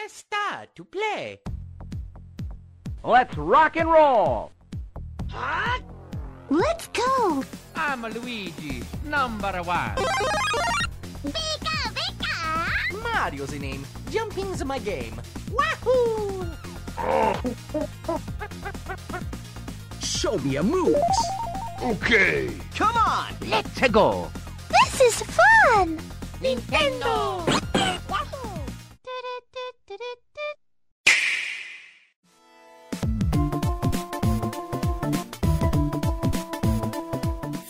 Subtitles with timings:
[0.00, 1.40] Let's start to play.
[3.02, 4.52] Let's rock and roll.
[6.48, 7.44] Let's go!
[7.74, 9.96] I'm Luigi, number one.
[11.26, 13.02] Pika, pika!
[13.02, 13.84] Mario's the name.
[14.10, 15.20] Jumping's my game.
[15.50, 16.46] Wahoo!
[20.00, 20.94] Show me your moves.
[21.82, 22.50] Okay.
[22.76, 24.30] Come on, let's go.
[24.70, 25.98] This is fun!
[26.40, 27.64] Nintendo!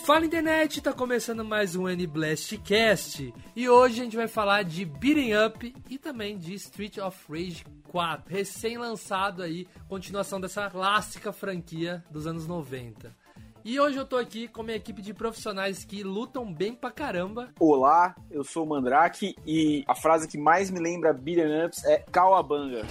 [0.09, 5.35] Fala internet, tá começando mais um N-Blastcast e hoje a gente vai falar de Beating
[5.35, 12.25] Up e também de Street of Rage 4, recém-lançado aí, continuação dessa clássica franquia dos
[12.25, 13.15] anos 90.
[13.63, 17.49] E hoje eu tô aqui com minha equipe de profissionais que lutam bem pra caramba.
[17.59, 22.03] Olá, eu sou o Mandrake e a frase que mais me lembra Beat'em Ups é
[22.11, 22.81] Cowabunga.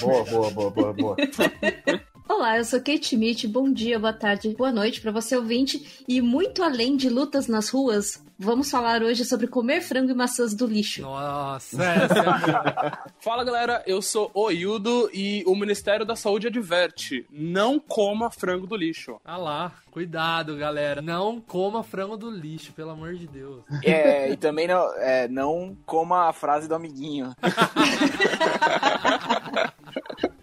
[0.00, 1.16] Boa, boa, boa, boa, boa.
[2.28, 3.46] Olá, eu sou Kate Schmidt.
[3.46, 6.04] Bom dia, boa tarde, boa noite para você ouvinte.
[6.08, 10.52] E muito além de lutas nas ruas, vamos falar hoje sobre comer frango e maçãs
[10.52, 11.02] do lixo.
[11.02, 13.12] Nossa, essa é.
[13.22, 18.66] Fala galera, eu sou o Hildo e o Ministério da Saúde adverte: não coma frango
[18.66, 19.20] do lixo.
[19.24, 23.62] Ah lá, cuidado galera, não coma frango do lixo, pelo amor de Deus.
[23.84, 27.32] É, e também não, é, não coma a frase do amiguinho.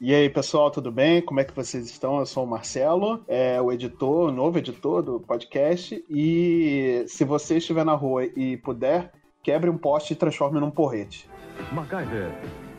[0.00, 1.22] E aí, pessoal, tudo bem?
[1.22, 2.18] Como é que vocês estão?
[2.18, 6.04] Eu sou o Marcelo, é o editor, o novo editor do podcast.
[6.08, 11.28] E se você estiver na rua e puder, quebre um poste e transforme num porrete.
[11.72, 12.32] MacGyver.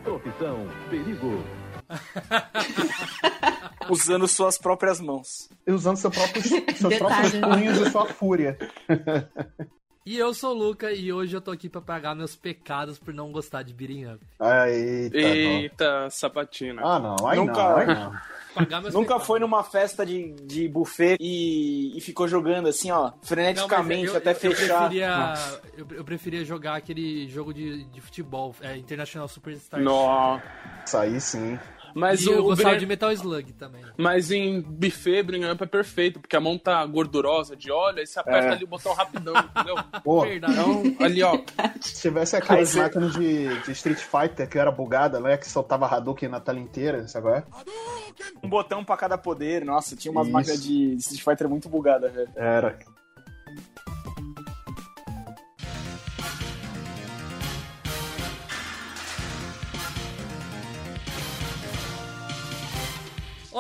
[0.04, 1.44] Profissão, perigo.
[3.90, 5.50] Usando suas próprias mãos.
[5.66, 7.42] E usando seu próprio, seus Detalhe, próprios né?
[7.42, 8.58] punhos e sua fúria.
[10.04, 13.14] E eu sou o Luca e hoje eu tô aqui pra pagar meus pecados por
[13.14, 14.20] não gostar de beating up.
[14.68, 16.82] Eita, Eita, sapatina.
[16.82, 16.88] não.
[16.90, 18.14] Ah, não, aí Nunca- não, aí não.
[18.54, 19.28] Pagar meus Nunca pecados.
[19.28, 24.18] foi numa festa de, de buffet e, e ficou jogando assim, ó, Não, freneticamente eu-
[24.18, 24.60] até eu, fechar.
[24.60, 25.34] Eu preferia,
[25.78, 29.80] eu, eu preferia jogar aquele jogo de, de futebol, é, International Superstar.
[29.80, 30.40] Nó.
[30.86, 31.58] Isso aí sim.
[31.94, 33.82] Mas E eu o, gostava Brin- de Metal Slug também.
[33.98, 35.22] Mas em buffet,
[35.52, 38.52] up é perfeito, porque a mão tá gordurosa de óleo, aí você aperta É.
[38.52, 39.76] ali o botão rapidão, entendeu?
[40.04, 40.26] Pô.
[40.26, 41.38] Então, ali ó,
[41.80, 45.38] se tivesse aquelas você- máquinas de, de Street Fighter que era bugada, né?
[45.38, 47.26] Que soltava Hadouken na tela inteira, sabe?
[47.28, 47.44] qual é?
[48.44, 49.64] Um botão pra cada poder.
[49.66, 50.34] Nossa, tinha umas Isso.
[50.34, 52.30] máquinas de Street Fighter muito bugadas, velho.
[52.36, 52.78] Era.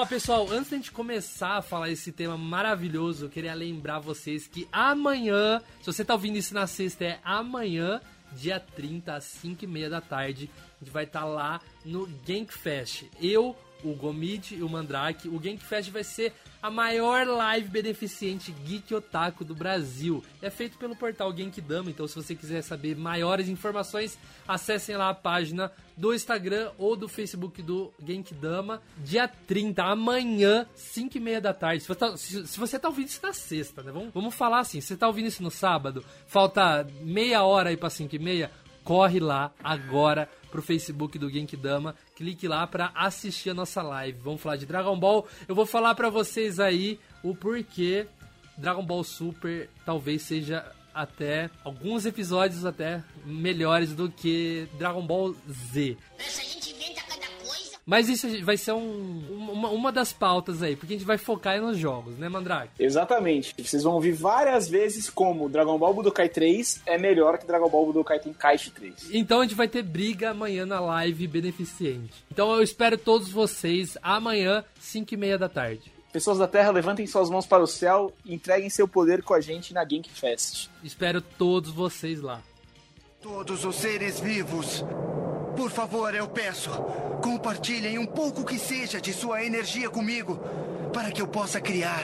[0.02, 4.48] Ó, pessoal, antes da gente começar a falar esse tema maravilhoso, eu queria lembrar vocês
[4.48, 8.02] que amanhã, se você tá ouvindo isso na sexta, é amanhã,
[8.32, 13.04] dia 30, às 5 e meia da tarde, a gente vai estar lá no Gankfest.
[13.22, 15.28] Eu, o Gomid e o Mandrake.
[15.28, 20.24] O Gankfest vai ser a maior live beneficente geek otaku do Brasil.
[20.42, 25.14] É feito pelo portal Genkidama, então se você quiser saber maiores informações, acessem lá a
[25.14, 31.54] página do Instagram ou do Facebook do Genkidama, dia 30, amanhã, 5 e meia da
[31.54, 31.84] tarde.
[31.84, 33.92] Se você tá, se, se você tá ouvindo isso na sexta, né?
[33.92, 37.78] Vamos, vamos falar assim, se você tá ouvindo isso no sábado, falta meia hora aí
[37.78, 38.52] pra 5 e meia,
[38.84, 44.20] corre lá agora pro Facebook do Genkidama, clique lá pra assistir a nossa live.
[44.20, 45.28] Vamos falar de Dragon Ball.
[45.48, 48.06] Eu vou falar pra vocês aí o porquê
[48.56, 55.98] Dragon Ball Super talvez seja até alguns episódios até melhores do que Dragon Ball Z.
[56.20, 57.01] Gente inventa.
[57.86, 61.54] Mas isso vai ser um- uma, uma das pautas aí, porque a gente vai focar
[61.54, 62.72] aí nos jogos, né, Mandrake?
[62.80, 63.56] Exatamente.
[63.58, 67.86] Vocês vão ouvir várias vezes como Dragon Ball Budokai 3 é melhor que Dragon Ball
[67.88, 69.10] Budokai Tenkaichi 3.
[69.14, 72.24] Então a gente vai ter briga amanhã na live beneficente.
[72.32, 75.92] Então eu espero todos vocês amanhã, 5 e meia da tarde.
[76.14, 79.40] Pessoas da Terra, levantem suas mãos para o céu e entreguem seu poder com a
[79.42, 80.68] gente na Genkfest.
[80.84, 82.42] Espero todos vocês lá.
[83.22, 84.84] Todos os seres vivos,
[85.62, 86.72] por favor, eu peço,
[87.22, 90.40] compartilhem um pouco que seja de sua energia comigo,
[90.92, 92.04] para que eu possa criar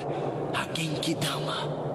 [0.54, 1.88] a Genkidama.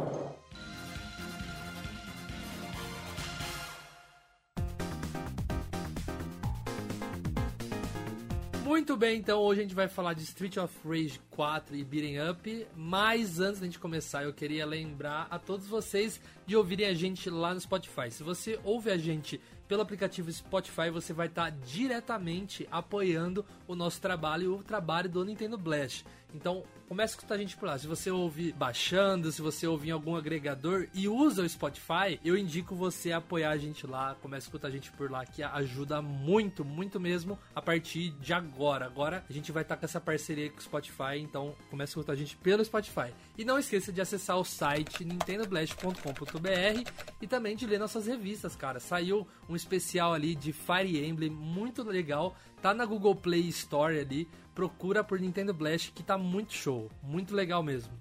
[8.64, 12.18] Muito bem, então hoje a gente vai falar de Street of Rage 4 e Beating
[12.28, 16.94] Up, mas antes da gente começar eu queria lembrar a todos vocês de ouvirem a
[16.94, 18.10] gente lá no Spotify.
[18.10, 24.00] Se você ouve a gente pelo aplicativo Spotify, você vai estar diretamente apoiando o nosso
[24.00, 26.04] trabalho e o trabalho do Nintendo Blast.
[26.34, 27.78] Então, comece a escutar a gente por lá.
[27.78, 32.36] Se você ouvir baixando, se você ouvir em algum agregador e usa o Spotify, eu
[32.36, 34.14] indico você apoiar a gente lá.
[34.20, 38.32] Comece a escutar a gente por lá, que ajuda muito, muito mesmo a partir de
[38.32, 38.86] agora.
[38.86, 42.12] Agora a gente vai estar com essa parceria com o Spotify, então comece a escutar
[42.12, 43.12] a gente pelo Spotify.
[43.36, 46.90] E não esqueça de acessar o site nintendoblast.com.br
[47.20, 48.80] e também de ler nossas revistas, cara.
[48.80, 52.36] Saiu um especial ali de Fire Emblem muito legal.
[52.62, 57.34] Tá na Google Play Store ali procura por Nintendo Blast que tá muito show, muito
[57.34, 57.92] legal mesmo.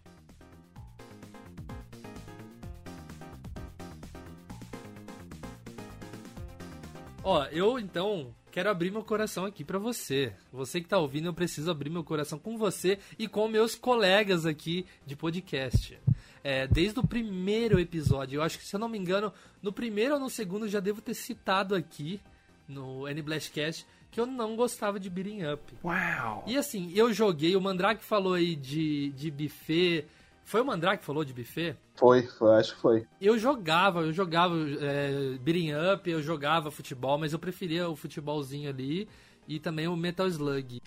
[7.24, 10.34] Ó, eu então quero abrir meu coração aqui para você.
[10.52, 14.46] Você que tá ouvindo, eu preciso abrir meu coração com você e com meus colegas
[14.46, 16.00] aqui de podcast.
[16.44, 19.32] É, desde o primeiro episódio, eu acho que se eu não me engano,
[19.62, 22.20] no primeiro ou no segundo já devo ter citado aqui
[22.68, 25.74] no N Blastcast que eu não gostava de beating up.
[25.84, 26.44] Uau!
[26.46, 30.06] E assim, eu joguei, o Mandrake falou aí de, de buffet.
[30.44, 31.78] Foi o Mandrake que falou de buffet?
[31.96, 33.08] Foi, foi, acho que foi.
[33.22, 38.70] Eu jogava, eu jogava é, beating up, eu jogava futebol, mas eu preferia o futebolzinho
[38.70, 39.08] ali
[39.48, 40.82] e também o Metal Slug.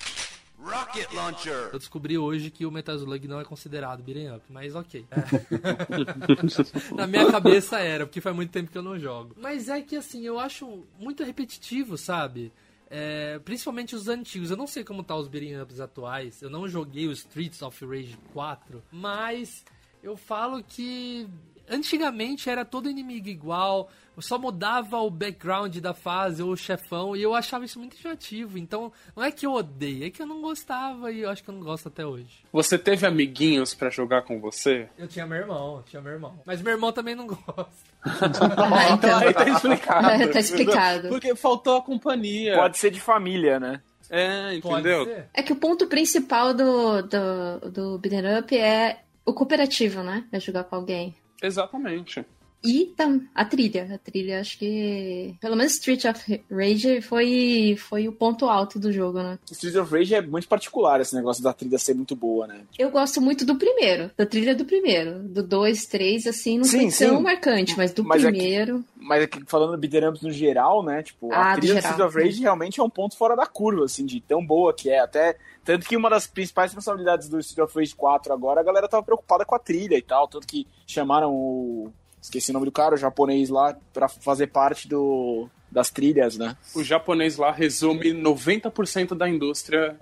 [0.59, 1.71] Rocket Launcher!
[1.73, 5.07] Eu descobri hoje que o Metal Slug não é considerado beating up, mas ok.
[5.11, 6.93] É.
[6.95, 9.35] Na minha cabeça era, porque faz muito tempo que eu não jogo.
[9.39, 12.53] Mas é que assim, eu acho muito repetitivo, sabe?
[12.91, 14.51] É, principalmente os antigos.
[14.51, 16.43] Eu não sei como tá os beating ups atuais.
[16.43, 19.65] Eu não joguei o Streets of Rage 4, mas
[20.03, 21.29] eu falo que
[21.69, 23.89] antigamente era todo inimigo igual,
[24.19, 28.59] só mudava o background da fase ou o chefão, e eu achava isso muito enjoativo.
[28.59, 31.51] Então, não é que eu odeio, é que eu não gostava e eu acho que
[31.51, 32.45] eu não gosto até hoje.
[32.53, 34.89] Você teve amiguinhos para jogar com você?
[34.97, 36.39] Eu tinha meu irmão, tinha meu irmão.
[36.45, 37.67] Mas meu irmão também não gosta.
[38.05, 39.19] Ah, então.
[39.19, 40.33] Aí tá explicado.
[40.33, 41.09] tá explicado.
[41.09, 42.55] Porque faltou a companhia.
[42.55, 43.81] Pode ser de família, né?
[44.11, 45.09] É, entendeu?
[45.33, 50.25] É que o ponto principal do, do, do Beat'em Up é o cooperativo, né?
[50.31, 51.15] É jogar com alguém.
[51.43, 52.25] Exatamente.
[52.65, 53.89] E tam, a trilha.
[53.95, 55.35] A trilha, acho que.
[55.41, 59.39] Pelo menos Street of Rage foi, foi o ponto alto do jogo, né?
[59.51, 62.63] Street of Rage é muito particular esse negócio da trilha ser muito boa, né?
[62.79, 65.19] Eu gosto muito do primeiro, da trilha do primeiro.
[65.25, 68.85] Do 2, 3, assim, não Sim, foi tão marcante, mas do Mas é que- primeiro.
[68.97, 71.03] Mas aqui, falando do beat'em no geral, né?
[71.03, 71.79] Tipo, Ah, a trilha do.
[71.81, 74.89] Street of Rage realmente é um ponto fora da curva, assim, de tão boa que
[74.89, 75.01] é.
[75.01, 78.89] Até, tanto que uma das principais responsabilidades do Street of Rage 4 agora, a galera
[78.89, 80.27] tava preocupada com a trilha e tal.
[80.27, 81.93] Tanto que chamaram o.
[82.25, 86.57] Esqueci o nome do cara, o japonês lá, pra fazer parte do, das trilhas, né?
[86.75, 89.95] O japonês lá resume 90% da indústria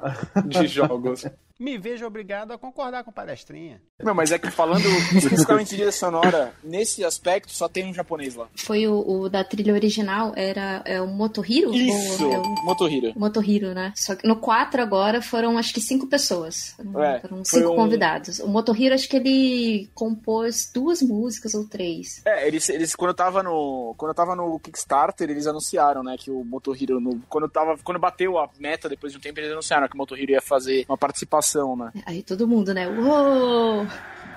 [0.46, 1.26] de jogos.
[1.62, 3.80] Me vejo obrigado a concordar com o palestrinha.
[4.02, 4.84] Não, mas é que falando
[5.16, 8.48] especificamente de sonora, nesse aspecto só tem um japonês lá.
[8.56, 11.72] Foi o, o da trilha original, era é o Motohiro?
[11.72, 12.26] Isso!
[12.26, 13.12] Ou é o Motohiro.
[13.16, 13.92] Motohiro, né?
[13.94, 16.74] Só que no 4 agora foram acho que cinco pessoas.
[16.96, 18.40] É, foram cinco um- convidados.
[18.40, 22.22] O Motohiro acho que ele compôs duas músicas ou três.
[22.24, 23.94] É, eles, eles quando eu tava no.
[23.96, 27.00] Quando eu tava no Kickstarter, eles anunciaram, né, que o Motohiro.
[27.00, 29.94] No, quando, eu tava, quando bateu a meta depois de um tempo, eles anunciaram que
[29.94, 31.92] o Motohiro ia fazer uma participação, né?
[32.06, 32.88] Aí todo mundo, né?
[32.88, 33.86] Uou!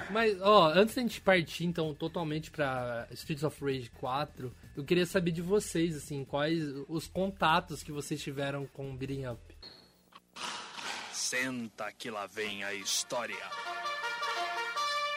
[0.09, 5.05] Mas, ó, antes da gente partir, então, totalmente pra Streets of Rage 4, eu queria
[5.05, 9.39] saber de vocês, assim, quais os contatos que vocês tiveram com o Beating Up.
[11.11, 13.35] Senta que lá vem a história.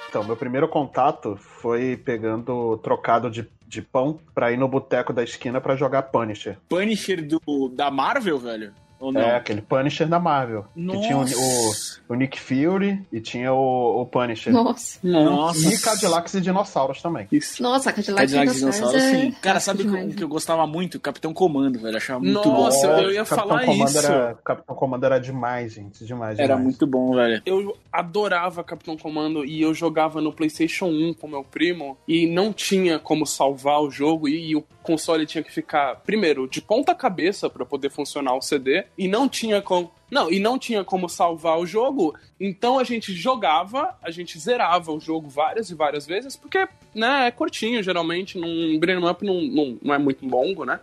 [0.09, 5.23] Então, meu primeiro contato foi pegando trocado de, de pão pra ir no boteco da
[5.23, 6.59] esquina pra jogar Punisher.
[6.67, 8.73] Punisher do, da Marvel, velho?
[9.01, 9.21] Ou não?
[9.21, 10.67] É, aquele Punisher da Marvel.
[10.75, 11.73] Que tinha o, o,
[12.09, 14.53] o Nick Fury e tinha o, o Punisher.
[14.53, 14.99] Nossa!
[15.03, 15.73] Nossa.
[15.73, 17.29] E Cadillacs e dinossauros também.
[17.31, 17.63] Isso.
[17.63, 19.37] Nossa, Cadillac Cadillac Dinossauros Dinossauro, é sim.
[19.41, 20.99] Cara, sabe o que, que eu gostava muito?
[20.99, 21.97] Capitão Comando, velho.
[21.97, 22.99] Achava muito Nossa, bom.
[22.99, 23.99] eu ia Capitão falar Comando isso.
[23.99, 26.05] Era, Capitão Comando era demais, gente.
[26.05, 26.65] Demais, Era demais.
[26.65, 27.43] muito bom, velho.
[27.47, 32.53] Eu adorava Capitão Comando e eu jogava no PlayStation 1 com meu primo e não
[32.53, 36.95] tinha como salvar o jogo e, e o console tinha que ficar, primeiro, de ponta
[36.95, 39.91] cabeça para poder funcionar o CD e não tinha como.
[40.11, 44.91] Não, e não tinha como salvar o jogo, então a gente jogava, a gente zerava
[44.91, 49.43] o jogo várias e várias vezes, porque, né, é curtinho, geralmente, num Brain Up não,
[49.43, 50.81] não, não é muito longo, né?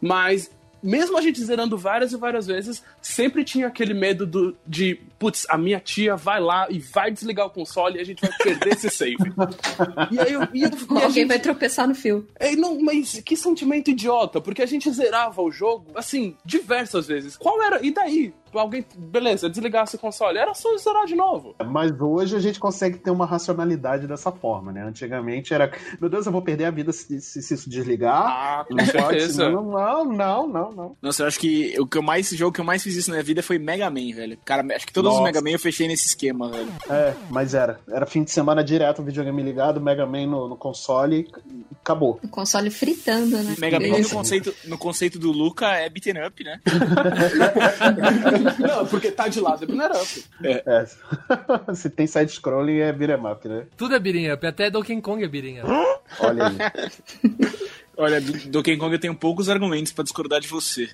[0.00, 0.50] Mas
[0.82, 5.46] mesmo a gente zerando várias e várias vezes, sempre tinha aquele medo do, de, putz,
[5.48, 8.72] a minha tia vai lá e vai desligar o console e a gente vai perder
[8.72, 9.16] esse save.
[10.10, 12.26] E aí eu, e eu, e Alguém gente, vai tropeçar no fio.
[12.38, 17.36] é, não, mas que sentimento idiota, porque a gente zerava o jogo, assim, diversas vezes.
[17.36, 17.84] Qual era?
[17.84, 18.32] E daí?
[18.58, 21.54] Alguém, beleza, desligasse o console, era só zerar de novo.
[21.64, 24.84] Mas hoje a gente consegue ter uma racionalidade dessa forma, né?
[24.84, 28.12] Antigamente era, meu Deus, eu vou perder a vida se, se, se isso desligar.
[28.14, 29.50] Ah, com não certeza.
[29.50, 30.96] não, não, não, não, não.
[31.00, 33.16] Nossa, eu acho que o que eu mais, jogo que eu mais fiz isso na
[33.16, 34.38] minha vida foi Mega Man, velho.
[34.44, 35.22] Cara, acho que todos Nossa.
[35.22, 36.72] os Mega Man eu fechei nesse esquema, velho.
[36.88, 37.80] É, mas era.
[37.88, 42.18] Era fim de semana direto, o videogame ligado, Mega Man no, no console e acabou.
[42.22, 43.54] O console fritando, né?
[43.58, 46.60] Mega Man no conceito, no conceito do Luca é beaten up, né?
[48.58, 50.24] Não, porque tá de lado é banner up.
[50.44, 50.86] É.
[51.74, 53.66] Se tem side-scrolling é beat'em up, né?
[53.76, 55.28] Tudo é beating up, até Donkey Kong é
[55.60, 56.00] up.
[56.20, 56.56] Olha aí.
[57.96, 60.88] Olha, do Donkey Kong eu tenho poucos argumentos pra discordar de você.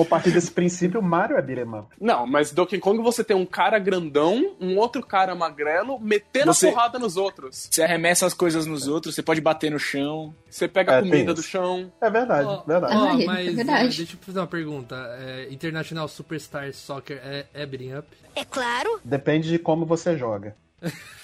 [0.00, 1.88] a partir desse princípio, Mario é beat'em up.
[2.00, 6.68] Não, mas Donkey Kong você tem um cara grandão, um outro cara magrelo, metendo Você-
[6.68, 7.68] a porrada nos outros.
[7.70, 10.34] Você arremessa as coisas nos outros, você pode bater no chão.
[10.48, 11.90] Você pega É, a comida do chão.
[12.00, 12.94] É verdade, Ó, verdade.
[12.96, 13.84] ó, Ah, é mas verdade.
[13.94, 14.94] é, deixa eu fazer uma pergunta.
[15.20, 18.06] É, International Superstar Soccer é, é beating up?
[18.36, 19.00] É claro.
[19.04, 20.54] Depende de como você joga.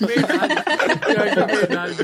[0.00, 0.54] verdade.
[1.06, 1.96] Pior que é verdade.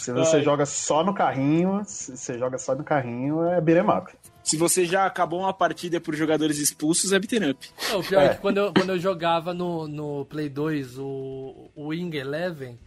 [0.00, 4.12] Se você joga só no carrinho, se você joga só no carrinho, é beat'em up.
[4.44, 7.68] Se você já acabou uma partida por jogadores expulsos, é beaten up.
[7.90, 8.28] Não, o pior é, É.
[8.34, 12.78] que quando eu, quando eu jogava no, no Play 2 o, o Wing Eleven,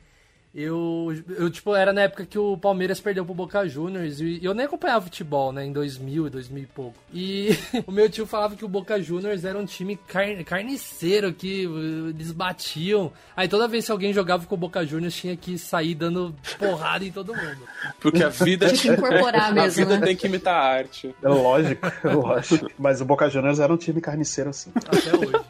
[0.53, 4.53] eu, eu, tipo, era na época que o Palmeiras perdeu pro Boca Juniors e eu
[4.53, 6.95] nem acompanhava futebol, né, em 2000 e 2000 e pouco.
[7.13, 7.49] E
[7.85, 12.09] o meu tio falava que o Boca Juniors era um time car- carniceiro, que uh,
[12.09, 13.11] eles batiam.
[13.37, 17.05] Aí toda vez que alguém jogava com o Boca Juniors tinha que sair dando porrada
[17.05, 17.61] em todo mundo.
[17.99, 20.07] Porque a vida, Tinha que incorporar a mesmo, vida né?
[20.07, 21.13] tem que imitar a arte.
[21.21, 22.71] É lógico, é lógico.
[22.77, 24.71] Mas o Boca Juniors era um time carniceiro assim.
[24.75, 25.45] Até hoje.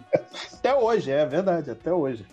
[0.53, 2.25] Até hoje, é verdade, até hoje.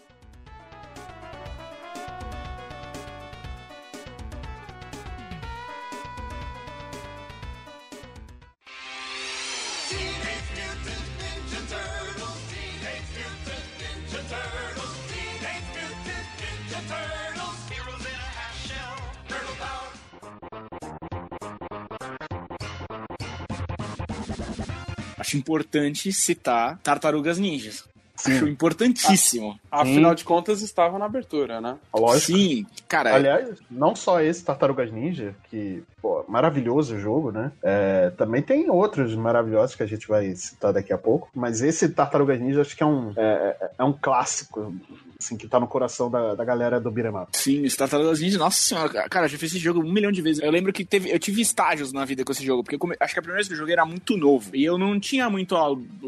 [25.27, 27.85] Acho importante citar Tartarugas Ninjas.
[28.25, 29.59] Acho importantíssimo.
[29.71, 31.77] Afinal de contas, estava na abertura, né?
[31.95, 32.33] Lógico.
[32.39, 33.15] Sim, cara.
[33.15, 37.53] Aliás, não só esse Tartarugas Ninja, que, pô, maravilhoso o jogo, né?
[37.63, 41.89] É, também tem outros maravilhosos que a gente vai citar daqui a pouco, mas esse
[41.91, 44.75] Tartarugas Ninja acho que é um, é, é- é um clássico,
[45.21, 47.29] assim, que tá no coração da, da galera do Beat'em Up.
[47.33, 50.21] Sim, os Tartarugas Ninja, nossa senhora, cara, eu já fiz esse jogo um milhão de
[50.23, 50.43] vezes.
[50.43, 53.13] Eu lembro que teve, eu tive estágios na vida com esse jogo, porque come- acho
[53.15, 54.51] que a primeira vez que eu joguei era muito novo.
[54.55, 55.55] E eu não tinha muito,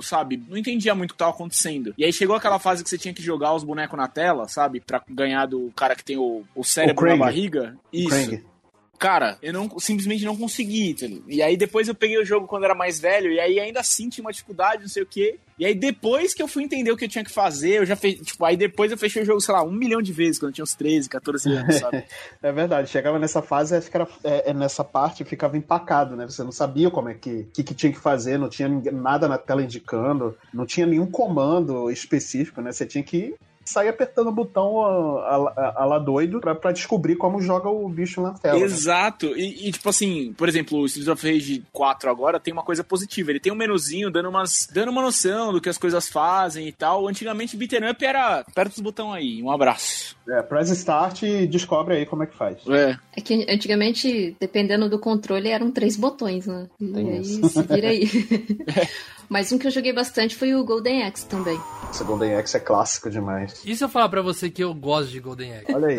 [0.03, 1.95] sabe, não entendia muito o que tava acontecendo.
[1.97, 4.81] E aí chegou aquela fase que você tinha que jogar os bonecos na tela, sabe?
[4.81, 7.77] Pra ganhar do cara que tem o, o cérebro O na barriga.
[7.93, 8.09] Isso.
[8.09, 8.45] Krang.
[8.99, 10.97] Cara, eu não simplesmente não consegui.
[11.29, 14.09] E aí depois eu peguei o jogo quando era mais velho, e aí ainda assim
[14.09, 15.39] tinha uma dificuldade, não sei o quê.
[15.59, 17.97] E aí depois que eu fui entender o que eu tinha que fazer, eu já
[17.97, 20.51] fez, tipo, aí depois eu fechei o jogo, sei lá, um milhão de vezes, quando
[20.51, 22.05] eu tinha uns 13, 14 anos, sabe?
[22.43, 26.27] É verdade, chegava nessa fase, acho era, é, é, nessa parte ficava empacado, né?
[26.27, 29.39] Você não sabia como é que, que, que tinha que fazer, não tinha nada na
[29.39, 32.73] tela indicando, não tinha nenhum comando específico, né?
[32.73, 33.35] Você tinha que
[33.69, 37.89] sair apertando o botão a, a- a- lá doido pra, pra descobrir como joga o
[37.89, 38.59] bicho na tela.
[38.59, 38.65] né?
[38.65, 39.27] Exato.
[39.37, 42.83] E, e, tipo assim, por exemplo, o Streets of Rage 4 agora tem uma coisa
[42.83, 43.31] positiva.
[43.31, 46.73] Ele tem um menuzinho dando, umas, dando uma noção do que as coisas fazem e
[46.73, 47.07] tal.
[47.09, 50.17] Antigamente, beaten up era aperta os botão aí, um abraço.
[50.29, 52.59] É, press start e descobre aí como é que faz.
[52.69, 52.97] É.
[53.17, 56.69] É que antigamente, dependendo do controle, eram três botões, né?
[56.81, 57.49] E Tem aí isso.
[57.49, 58.09] se vira aí.
[59.29, 61.61] Mas um que eu joguei bastante foi o Golden Axe também.
[61.91, 63.63] Esse Golden Axe é clássico demais.
[63.65, 65.75] E se eu falar pra você que eu gosto de Golden Axe?
[65.75, 65.99] Olha aí.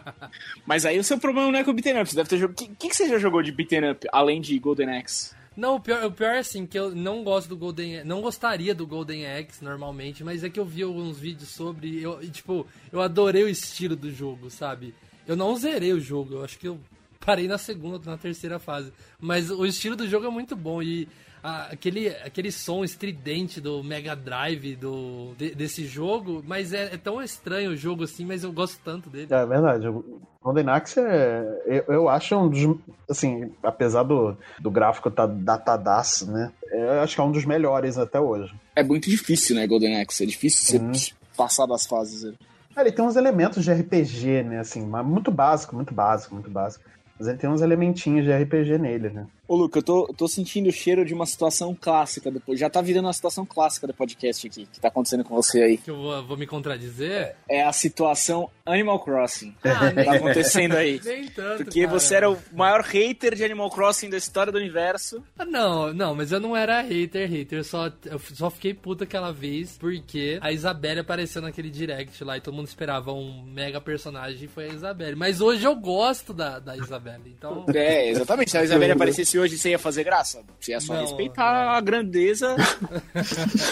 [0.64, 2.08] Mas aí o seu problema não é com o beaten up.
[2.08, 2.54] Você deve ter jogado.
[2.54, 5.34] O que, que, você já jogou de beaten up, além de Golden Axe?
[5.54, 8.74] Não, o pior, o pior é assim, que eu não gosto do Golden Não gostaria
[8.74, 12.02] do Golden Axe normalmente, mas é que eu vi alguns vídeos sobre.
[12.02, 14.94] Eu, e, tipo, eu adorei o estilo do jogo, sabe?
[15.26, 16.80] Eu não zerei o jogo, eu acho que eu
[17.20, 18.92] parei na segunda, na terceira fase.
[19.20, 21.08] Mas o estilo do jogo é muito bom e
[21.44, 26.96] a- aquele, aquele som estridente do Mega Drive do, de- desse jogo, mas é, é
[26.96, 29.28] tão estranho o jogo assim, mas eu gosto tanto dele.
[29.30, 29.86] É verdade.
[29.86, 31.62] O Golden Axe é.
[31.66, 32.78] Eu, eu acho um dos.
[33.08, 36.50] Assim, apesar do, do gráfico tá datadaço, né?
[36.72, 38.52] Eu acho que é um dos melhores até hoje.
[38.74, 40.22] É muito difícil, né, Golden Axe?
[40.24, 42.32] É difícil você passar das fases.
[42.76, 44.58] Ah, Ele tem uns elementos de RPG, né?
[44.60, 46.84] Assim, mas muito básico, muito básico, muito básico.
[47.16, 49.26] Mas ele tem uns elementinhos de RPG nele, né?
[49.46, 52.30] Ô, Luca, eu tô, tô sentindo o cheiro de uma situação clássica.
[52.30, 52.58] Depois.
[52.58, 55.76] Já tá virando uma situação clássica do podcast aqui, que tá acontecendo com você aí.
[55.76, 57.36] Que eu vou, vou me contradizer?
[57.48, 59.54] É a situação Animal Crossing.
[59.62, 60.98] Ah, nem, Tá acontecendo aí.
[61.04, 61.92] nem tanto, Porque cara.
[61.92, 65.22] você era o maior hater de Animal Crossing da história do universo.
[65.38, 67.58] Ah, Não, não, mas eu não era hater, hater.
[67.58, 72.36] Eu só, eu só fiquei puta aquela vez porque a Isabelle apareceu naquele direct lá
[72.38, 75.16] e todo mundo esperava um mega personagem e foi a Isabelle.
[75.16, 77.66] Mas hoje eu gosto da, da Isabelle, então.
[77.74, 78.50] É, exatamente.
[78.50, 80.42] Se a Isabelle aparecesse hoje, você ia fazer graça?
[80.60, 82.56] Você ia só Não, respeitar a grandeza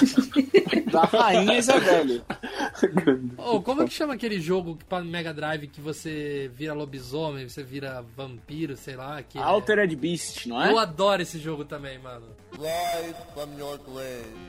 [0.90, 2.22] da rainha Isabelle.
[3.36, 7.48] Oh, como é que chama aquele jogo que pra Mega Drive que você vira lobisomem,
[7.48, 9.22] você vira vampiro, sei lá?
[9.22, 10.70] Que é- Altered Beast, não é?
[10.70, 12.26] Eu adoro esse jogo também, mano.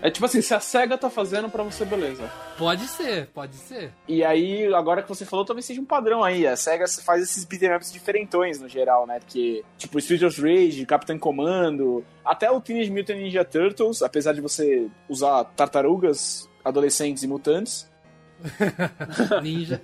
[0.01, 2.29] É tipo assim, se a SEGA tá fazendo pra você, beleza.
[2.57, 3.91] Pode ser, pode ser.
[4.07, 6.45] E aí, agora que você falou, talvez seja um padrão aí.
[6.45, 9.19] A SEGA faz esses beat'em ups diferentões no geral, né?
[9.19, 14.41] Porque, tipo, Street of Rage, Capitão Comando, até o Teenage Mutant Ninja Turtles, apesar de
[14.41, 17.89] você usar tartarugas, adolescentes e mutantes,
[19.41, 19.81] Ninja.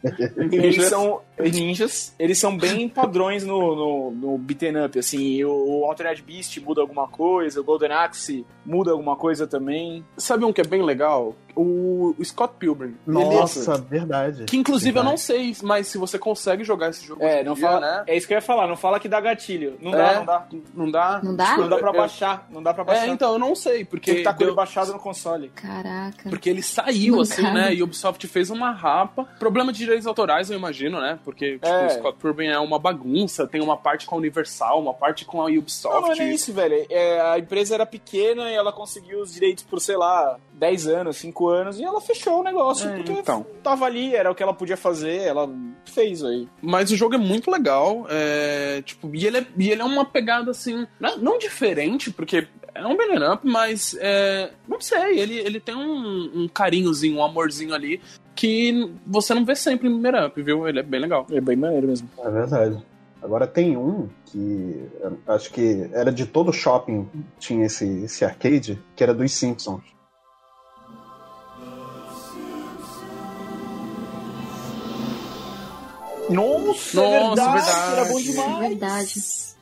[0.52, 5.86] eles são ninjas, eles são bem padrões no, no, no beat'em up, assim, o, o
[5.86, 10.06] Altered Beast muda alguma coisa, o Golden Axe muda alguma coisa também.
[10.18, 11.36] Sabe um que é bem legal?
[11.56, 12.96] O, o Scott Pilgrim.
[13.06, 14.46] Nossa, verdade.
[14.46, 15.56] Que inclusive eu não Verdade.
[15.56, 17.24] sei, mas se você consegue jogar esse jogo.
[17.24, 18.04] É, não dia, fala, né?
[18.08, 19.78] é isso que eu ia falar, não fala que dá gatilho.
[19.82, 20.48] Não dá, É, não dá.
[20.74, 21.20] Não dá?
[21.24, 21.58] Não dá?
[21.58, 23.08] Não dá pra Eu- baixar, não dá pra baixar.
[23.08, 25.50] É, então, eu não sei, porque que tá com ele baixado no console.
[25.50, 26.30] Caraca.
[26.30, 27.54] Porque ele saiu, Não assim, cabe.
[27.56, 27.74] né?
[27.74, 29.26] E a Ubisoft fez uma rapa.
[29.40, 31.20] Problema de direitos autorais, eu imagino, né?
[31.24, 31.88] Porque tipo, É.
[31.88, 33.48] o Scott Pilgrim é uma bagunça.
[33.48, 36.02] Tem uma parte com a Universal, uma parte com a Ubisoft.
[36.10, 36.86] Não, não é isso, velho.
[36.90, 41.18] É, a empresa era pequena e ela conseguiu os direitos por, sei lá, 10 anos,
[41.18, 42.90] 5 anos, e ela fechou o negócio.
[42.90, 43.46] É, porque então.
[43.64, 45.50] tava ali, era o que ela podia fazer, ela
[45.86, 46.48] fez aí.
[46.62, 48.06] Mas o jogo é muito legal.
[48.10, 50.88] É, tipo, e ele é, e ele é uma pegada assim.
[51.00, 55.76] Não, não diferente, porque é um beat'em up, mas é, não sei, ele, ele tem
[55.76, 58.02] um, um carinhozinho, um amorzinho ali
[58.36, 60.68] que você não vê sempre em beat'em up, viu?
[60.68, 61.26] Ele é bem legal.
[61.32, 62.10] É bem maneiro mesmo.
[62.24, 62.84] É verdade.
[63.22, 64.82] Agora tem um que
[65.28, 69.84] acho que era de todo shopping tinha esse, esse arcade, que era dos Simpsons.
[76.30, 77.92] Nossa, Nossa, é verdade, verdade.
[77.94, 78.60] era bom demais.
[78.70, 79.14] Verdade.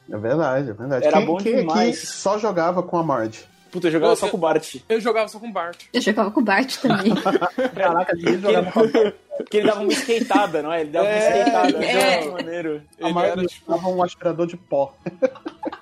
[0.10, 1.06] É verdade, é verdade.
[1.08, 1.98] Era quem, bom quem demais.
[1.98, 3.44] aqui só jogava com a Marge?
[3.72, 4.76] Puta, eu jogava Eu- só com o Bart.
[4.88, 5.84] Eu jogava só com o Bart.
[5.94, 7.14] Eu jogava com o Bart também.
[7.76, 9.14] Caraca, ninguém jogava com a Marge.
[9.38, 10.82] Porque ele dava uma skateada, não é?
[10.82, 11.86] Ele dava uma É, skateada.
[11.86, 12.22] é.
[12.22, 12.82] Muito maneiro.
[13.00, 14.96] A Ele Marge era, tipo, dava um aspirador de pó.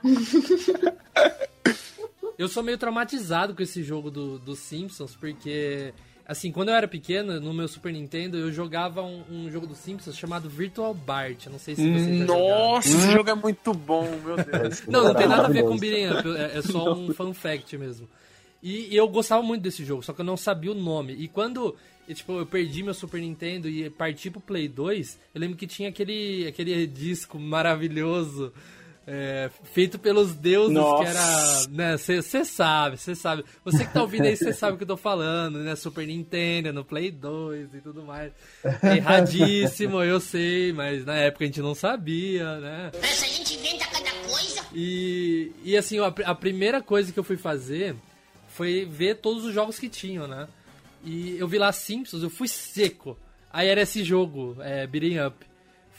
[2.37, 5.93] Eu sou meio traumatizado com esse jogo do, dos Simpsons, porque,
[6.27, 9.77] assim, quando eu era pequeno, no meu Super Nintendo, eu jogava um, um jogo dos
[9.77, 11.45] Simpsons chamado Virtual Bart.
[11.45, 12.41] Eu não sei se vocês já jogaram.
[12.41, 14.83] Nossa, esse jogo é muito bom, meu Deus.
[14.87, 17.77] Não, não tem nada a ver com beat'em up, é, é só um fun fact
[17.77, 18.07] mesmo.
[18.61, 21.13] E, e eu gostava muito desse jogo, só que eu não sabia o nome.
[21.13, 21.75] E quando
[22.07, 25.65] e, tipo, eu perdi meu Super Nintendo e parti pro Play 2, eu lembro que
[25.65, 28.53] tinha aquele, aquele disco maravilhoso,
[29.07, 31.03] é, feito pelos deuses, Nossa.
[31.03, 31.67] que era...
[31.69, 33.45] né, Você sabe, você sabe.
[33.63, 35.75] Você que tá ouvindo aí, você sabe o que eu tô falando, né?
[35.75, 38.31] Super Nintendo, no Play 2 e tudo mais.
[38.81, 42.91] É erradíssimo, eu sei, mas na época a gente não sabia, né?
[43.01, 44.65] Essa gente inventa cada coisa.
[44.73, 47.95] E, e assim, a, a primeira coisa que eu fui fazer
[48.47, 50.47] foi ver todos os jogos que tinham, né?
[51.03, 53.17] E eu vi lá Simpsons, eu fui seco.
[53.53, 55.45] Aí era esse jogo, é, Beating Up.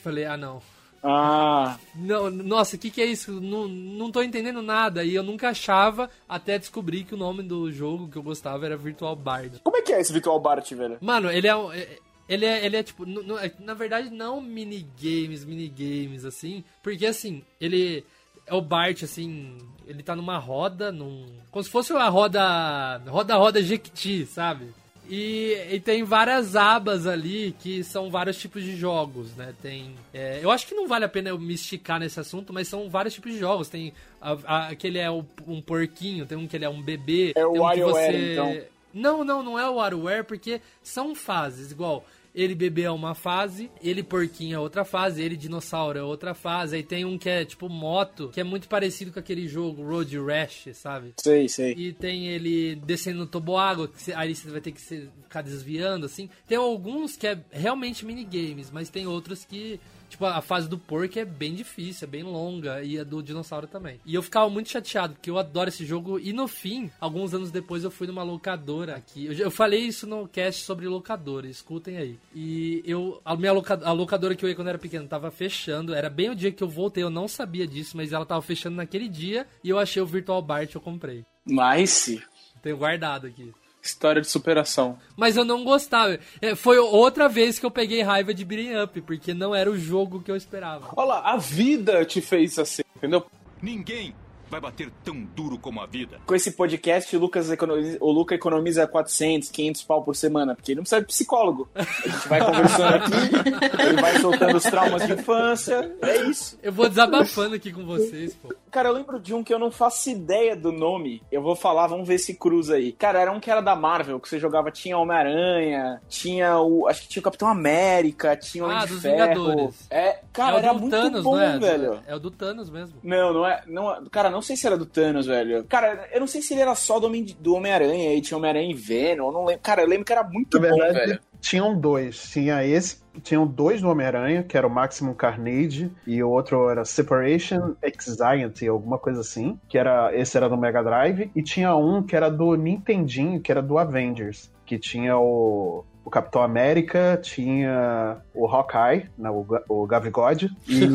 [0.03, 0.61] Falei, ah não.
[1.03, 3.41] Ah, não nossa, o que, que é isso?
[3.41, 5.05] Não, não tô entendendo nada.
[5.05, 8.77] E eu nunca achava até descobrir que o nome do jogo que eu gostava era
[8.77, 9.61] Virtual Bard.
[9.63, 10.99] como é que é esse Virtual Bart, velho?
[11.01, 11.57] Mano, ele é.
[11.57, 13.05] um- é- Ele é, ele é tipo.
[13.39, 16.65] é- Na verdade, não minigames, minigames, assim.
[16.83, 18.05] Porque assim, ele.
[18.49, 19.57] É o Bart, assim.
[19.87, 21.27] Ele tá numa roda, num.
[21.53, 22.97] Como se fosse uma roda.
[23.07, 24.75] Roda-roda Jequiti, sabe?
[25.09, 29.55] E, e tem várias abas ali que são vários tipos de jogos, né?
[29.63, 29.95] Tem.
[30.13, 32.89] é, eu acho que não vale a pena eu me esticar nesse assunto, mas são
[32.89, 33.69] vários tipos de jogos.
[33.69, 37.33] Tem a- a- aquele é um porquinho, tem um que ele é um bebê.
[37.37, 38.61] É o tem um WarioWare, então.
[38.93, 42.05] não, não, não é o WarioWare, porque são fases, igual.
[42.37, 46.77] Ele bebê é uma fase, ele porquinho é outra fase, ele dinossauro é outra fase.
[46.77, 50.19] Aí tem um que é tipo moto, que é muito parecido com aquele jogo Road
[50.19, 51.15] Rash, sabe?
[51.17, 51.73] Sei, sei.
[51.73, 56.29] E tem ele descendo no toboágua, que aí você vai ter que ficar desviando, assim.
[56.47, 61.19] Tem alguns que é realmente minigames, mas tem outros que Tipo, a fase do porco
[61.19, 64.01] é bem difícil, é bem longa, e a do dinossauro também.
[64.05, 67.51] E eu ficava muito chateado, porque eu adoro esse jogo, e no fim, alguns anos
[67.51, 69.27] depois, eu fui numa locadora aqui.
[69.27, 72.19] Eu, eu falei isso no cast sobre locadora, escutem aí.
[72.35, 75.95] E eu, a minha locadora, a locadora que eu ia quando era pequeno tava fechando,
[75.95, 78.77] era bem o dia que eu voltei, eu não sabia disso, mas ela tava fechando
[78.77, 81.25] naquele dia, e eu achei o Virtual Bart eu comprei.
[81.45, 82.23] Nice.
[82.63, 83.53] Tenho guardado aqui.
[83.87, 84.99] História de superação.
[85.17, 86.19] Mas eu não gostava.
[86.41, 89.79] É, foi outra vez que eu peguei raiva de beating up, porque não era o
[89.79, 90.89] jogo que eu esperava.
[90.97, 93.25] Olha lá, a vida te fez assim, entendeu?
[93.63, 94.15] Ninguém
[94.49, 96.21] vai bater tão duro como a vida.
[96.25, 100.73] Com esse podcast, o, Lucas economiza, o Luca economiza 400, 500 pau por semana, porque
[100.73, 101.69] ele não precisa de psicólogo.
[101.75, 106.59] A gente vai conversando aqui, ele vai soltando os traumas de infância, é isso.
[106.63, 108.55] Eu vou desabafando aqui com vocês, pô.
[108.77, 111.23] Cara, eu lembro de um que eu não faço ideia do nome.
[111.33, 112.93] Eu vou falar, vamos ver se cruza aí.
[112.93, 116.87] Cara, era um que era da Marvel, que você jogava, tinha Homem-Aranha, tinha o.
[116.87, 119.17] Acho que tinha o Capitão América, tinha o Homem Ah, de dos Ferro.
[119.17, 119.87] Vingadores.
[119.91, 121.59] É, cara, é era muito Thanos, bom, não é?
[121.59, 122.01] velho.
[122.07, 122.99] É o do Thanos mesmo.
[123.03, 123.63] Não, não é.
[123.67, 125.65] Não, cara, não sei se era do Thanos, velho.
[125.65, 128.71] Cara, eu não sei se ele era só do Homem- do Homem-Aranha aí, tinha Homem-Aranha
[128.71, 129.63] e Venom, eu não lembro.
[129.63, 131.21] Cara, eu lembro que era muito Na bom, verdade, velho.
[131.41, 132.31] Tinham dois.
[132.31, 136.85] Tinha esse, tinham dois do Homem-Aranha, que era o Maximum Carnage, e o outro era
[136.85, 139.59] Separation Anxiety, alguma coisa assim.
[139.69, 140.15] Que era.
[140.15, 141.31] Esse era do Mega Drive.
[141.35, 144.53] E tinha um que era do Nintendinho, que era do Avengers.
[144.65, 145.85] Que tinha o.
[146.07, 150.87] O Capitão América, tinha o Hawkeye, né, o, o Gavigode, e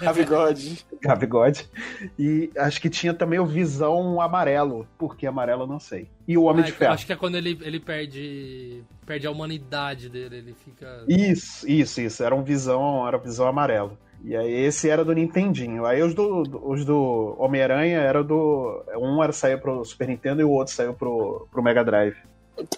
[0.00, 0.86] Navigode.
[1.02, 1.68] Gavigode,
[2.16, 6.08] e acho que tinha também o Visão Amarelo, porque amarelo eu não sei.
[6.28, 6.92] E o Homem Ah, de eu Ferro.
[6.94, 8.84] Acho que é quando ele, ele perde.
[9.04, 11.04] Perde a humanidade dele, ele fica.
[11.08, 12.22] Isso, isso, isso.
[12.22, 13.98] Era um visão, era um visão amarelo.
[14.24, 15.84] E aí esse era do Nintendinho.
[15.84, 18.84] Aí os do, os do Homem-Aranha era do.
[18.96, 22.14] Um era sair pro Super Nintendo e o outro saiu pro, pro Mega Drive.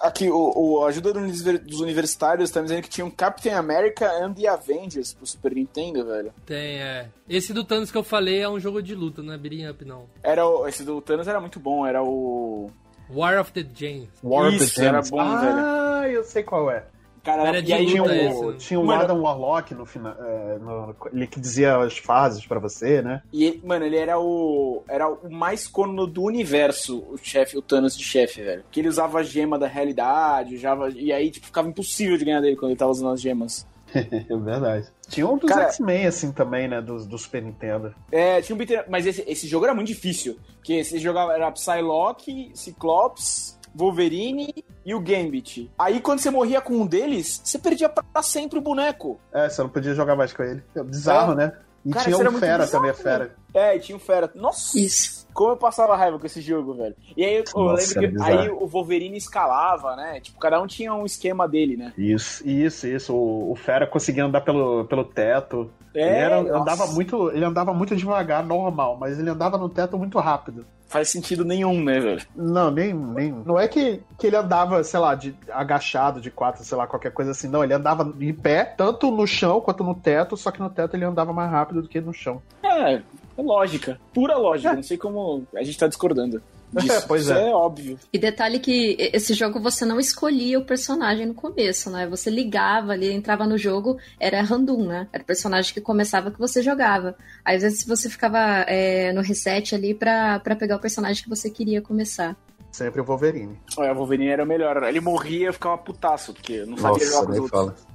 [0.01, 4.47] Aqui, o, o ajuda dos universitários tá dizendo que tinha um Captain America and the
[4.47, 6.33] Avengers pro Super Nintendo, velho.
[6.47, 7.09] Tem, é.
[7.29, 9.85] Esse do Thanos que eu falei é um jogo de luta, não é beating up,
[9.85, 10.07] não.
[10.23, 12.70] Era o, esse do Thanos era muito bom, era o.
[13.11, 14.09] War of the James.
[14.23, 16.85] War of the Isso, era bom, ah, eu sei qual é.
[17.25, 18.57] Cara, Era e de aí Tinha o- esse, um, né?
[18.59, 20.13] tinha um Mano- Adam Warlock no final.
[20.21, 23.23] é, no- ele que dizia as fases pra você, né?
[23.33, 24.83] E ele, mano, ele era o.
[24.87, 28.63] Era o mais corno do universo, o chefe, o Thanos de chefe, velho.
[28.71, 32.41] Que ele usava a gema da realidade, usava, e aí, tipo, ficava impossível de ganhar
[32.43, 33.67] dele quando ele tava usando as gemas.
[33.95, 34.89] É verdade.
[35.09, 36.81] Tinha um dos Cara- X-Men, assim, também, né?
[36.83, 37.95] Do, do Super Nintendo.
[38.11, 38.61] É, tinha um
[38.91, 40.37] Mas esse, esse jogo era muito difícil.
[40.57, 45.71] Porque você jogava era Psylocke, Cyclops, Wolverine e o Gambit.
[45.79, 49.19] Aí quando você morria com um deles, você perdia pra sempre o boneco.
[49.33, 50.63] É, você não podia jogar mais com ele.
[50.77, 51.37] É bizarro, É.
[51.37, 51.53] né?
[51.85, 53.35] E Cara, tinha muito Fera bizarro, também, a Fera.
[53.53, 54.31] É, e tinha o Fera.
[54.35, 54.79] Nossa!
[54.79, 55.25] Isso.
[55.35, 56.95] Como eu passava raiva com esse jogo, velho.
[57.15, 60.19] E aí eu Nossa, lembro que aí o Wolverine escalava, né?
[60.21, 61.93] Tipo, cada um tinha um esquema dele, né?
[61.99, 63.13] Isso, isso, isso.
[63.15, 65.71] O, o Fera conseguia andar pelo, pelo teto.
[65.95, 69.99] É, ele era- andava muito, ele andava muito devagar, normal, mas ele andava no teto
[69.99, 70.65] muito rápido.
[70.94, 72.22] Faz sentido nenhum, né, velho?
[72.37, 73.33] Não, nem, nem.
[73.44, 77.11] Não é que, que ele andava, sei lá, de agachado, de quatro, sei lá, qualquer
[77.11, 77.48] coisa assim.
[77.48, 80.94] Não, ele andava em pé, tanto no chão quanto no teto, só que no teto
[80.94, 82.40] ele andava mais rápido do que no chão.
[82.62, 83.02] É, é
[83.37, 83.98] lógica.
[84.12, 84.72] Pura lógica.
[84.72, 86.40] Não sei como a gente tá discordando
[86.81, 86.93] disso.
[86.93, 87.51] É, pois Isso é.
[87.51, 87.99] é óbvio.
[88.13, 92.07] E detalhe que esse jogo você não escolhia o personagem no começo, né?
[92.07, 95.09] Você ligava ali, entrava no jogo, era random, né?
[95.13, 97.17] Era o personagem que começava que você jogava.
[97.45, 101.29] Aí, às vezes você ficava é, no reset ali pra, pra pegar o personagem que
[101.29, 102.37] você queria começar.
[102.71, 103.57] Sempre o Wolverine.
[103.77, 104.83] Olha, o Wolverine era o melhor.
[104.83, 107.87] Ele morria e ficava putaço, porque eu não sabia jogar com os outros.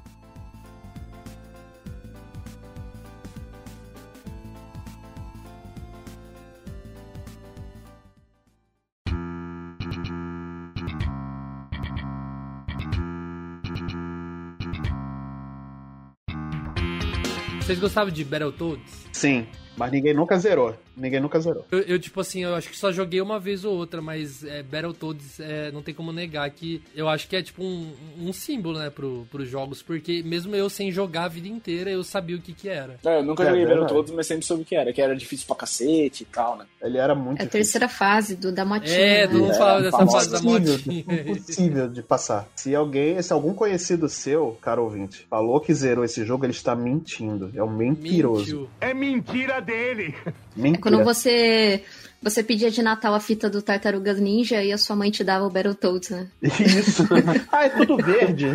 [17.70, 19.06] Vocês gostavam de Battletoads?
[19.14, 19.46] Sim,
[19.78, 20.76] mas ninguém nunca zerou.
[21.00, 21.66] Ninguém nunca zerou.
[21.72, 24.62] Eu, eu, tipo assim, eu acho que só joguei uma vez ou outra, mas é,
[24.62, 28.78] Battletoads é, não tem como negar que eu acho que é tipo um, um símbolo,
[28.80, 32.42] né, pro, pros jogos, porque mesmo eu sem jogar a vida inteira, eu sabia o
[32.42, 32.98] que que era.
[33.06, 33.82] É, eu nunca É joguei verdade.
[33.82, 34.92] Battletoads, mas sempre soube o que era.
[34.94, 36.66] Que era difícil pra cacete e tal, né?
[36.82, 37.52] Ele era muito É a difícil.
[37.52, 38.96] terceira fase do, da motinha.
[38.96, 41.06] É, todo mundo falava dessa fase da motinha.
[41.26, 42.48] Impossível de passar.
[42.56, 46.76] Se alguém, se algum conhecido seu, cara ouvinte, falou que zerou esse jogo, ele está
[46.76, 47.52] mentindo.
[47.56, 48.40] É um mentiroso.
[48.44, 48.70] Mentiu.
[48.82, 50.14] É mentira dele.
[50.26, 50.82] É Mentira.
[50.98, 51.84] Quando você,
[52.22, 55.46] você pedia de Natal a fita do Tartarugas Ninja e a sua mãe te dava
[55.46, 56.28] o Battletoads, né?
[56.42, 57.08] Isso.
[57.52, 58.48] ah, é tudo verde.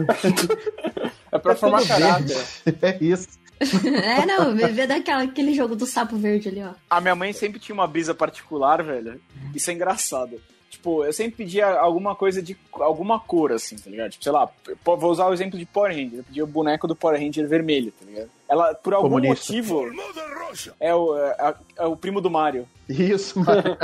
[1.33, 2.37] É pra É formar caráter.
[2.65, 2.79] verde.
[2.83, 3.29] É isso.
[3.87, 6.73] é, não, vê daquela, aquele jogo do sapo verde ali, ó.
[6.91, 9.21] A minha mãe sempre tinha uma brisa particular, velho.
[9.55, 10.41] Isso é engraçado.
[10.75, 14.11] Tipo, eu sempre pedia alguma coisa de alguma cor, assim, tá ligado?
[14.11, 14.51] Tipo, sei lá,
[14.85, 16.19] vou usar o exemplo de Power Ranger.
[16.19, 18.29] Eu pedi o boneco do Power Ranger vermelho, tá ligado?
[18.49, 19.53] Ela, por algum Comunista.
[19.53, 19.85] motivo,
[20.81, 22.69] é o, é, é o primo do Mario.
[22.89, 23.79] Isso, mano.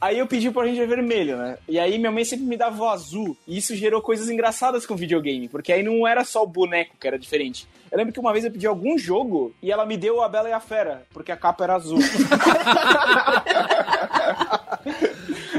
[0.00, 1.58] Aí eu pedi o Power Ranger vermelho, né?
[1.68, 3.36] E aí minha mãe sempre me dava o azul.
[3.46, 7.06] E isso gerou coisas engraçadas com videogame, porque aí não era só o boneco que
[7.06, 7.68] era diferente.
[7.92, 10.48] Eu lembro que uma vez eu pedi algum jogo e ela me deu a Bela
[10.48, 11.98] e a Fera, porque a capa era azul.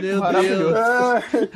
[0.01, 0.73] Meu Maravilhoso.
[0.73, 1.49] Deus.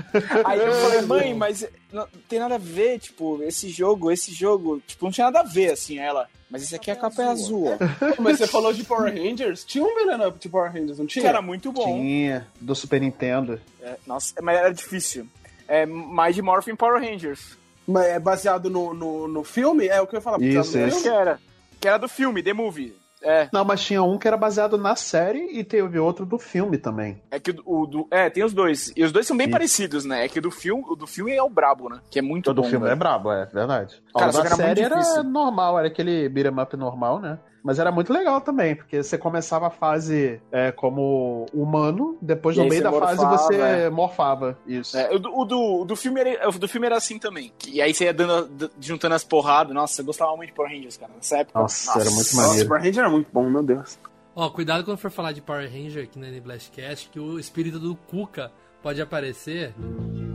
[0.46, 4.80] Aí eu falei, mãe, mas não tem nada a ver, tipo, esse jogo, esse jogo,
[4.86, 6.30] tipo, não tinha nada a ver, assim, ela.
[6.48, 7.78] Mas esse aqui a capa é azul, ó.
[8.22, 9.66] Mas você falou de Power Rangers?
[9.66, 11.24] Tinha um Banana Up de Power Rangers, não tinha?
[11.24, 12.00] Que era muito bom.
[12.00, 13.60] Tinha, do Super Nintendo.
[13.82, 15.28] É, nossa, mas era difícil.
[15.68, 17.58] É mais de Morphin Power Rangers.
[17.88, 19.88] Mas é baseado no, no, no filme?
[19.88, 20.42] É o que eu ia falar.
[20.42, 21.02] Isso, Acho isso.
[21.04, 21.40] que era.
[21.80, 22.94] Que era do filme, The Movie.
[23.22, 23.50] É.
[23.52, 27.20] Não, mas tinha um que era baseado na série e teve outro do filme também.
[27.32, 28.08] É que o, o do.
[28.12, 28.92] É, tem os dois.
[28.96, 29.52] E os dois são bem Isso.
[29.54, 30.26] parecidos, né?
[30.26, 32.00] É que o do filme, o do filme é o brabo, né?
[32.12, 32.70] Que é muito Todo bom.
[32.70, 32.94] filme velho.
[32.94, 34.02] é brabo, é verdade.
[34.14, 37.40] Cara, Ó, muito série era normal, era aquele beat 'em up normal, né?
[37.64, 42.60] Mas era muito legal também, porque você começava a fase é, como humano, depois E
[42.60, 43.90] no meio da fase morfava, você é.
[43.90, 44.58] morfava.
[44.66, 44.98] Isso.
[44.98, 47.52] É, o, do, o, do, do filme era, do filme era assim também.
[47.68, 49.74] E aí você ia dando, juntando as porradas.
[49.74, 51.12] Nossa, eu gostava muito de Power Rangers, cara.
[51.16, 51.60] Nessa época.
[51.60, 52.70] Nossa, era muito Nossa, maneiro.
[52.70, 54.00] Power Ranger era muito bom, meu Deus.
[54.36, 57.96] Ó, cuidado quando for falar de Power Ranger aqui na Blastcast, que o espírito do
[57.96, 58.52] Cuca
[58.84, 59.74] pode aparecer.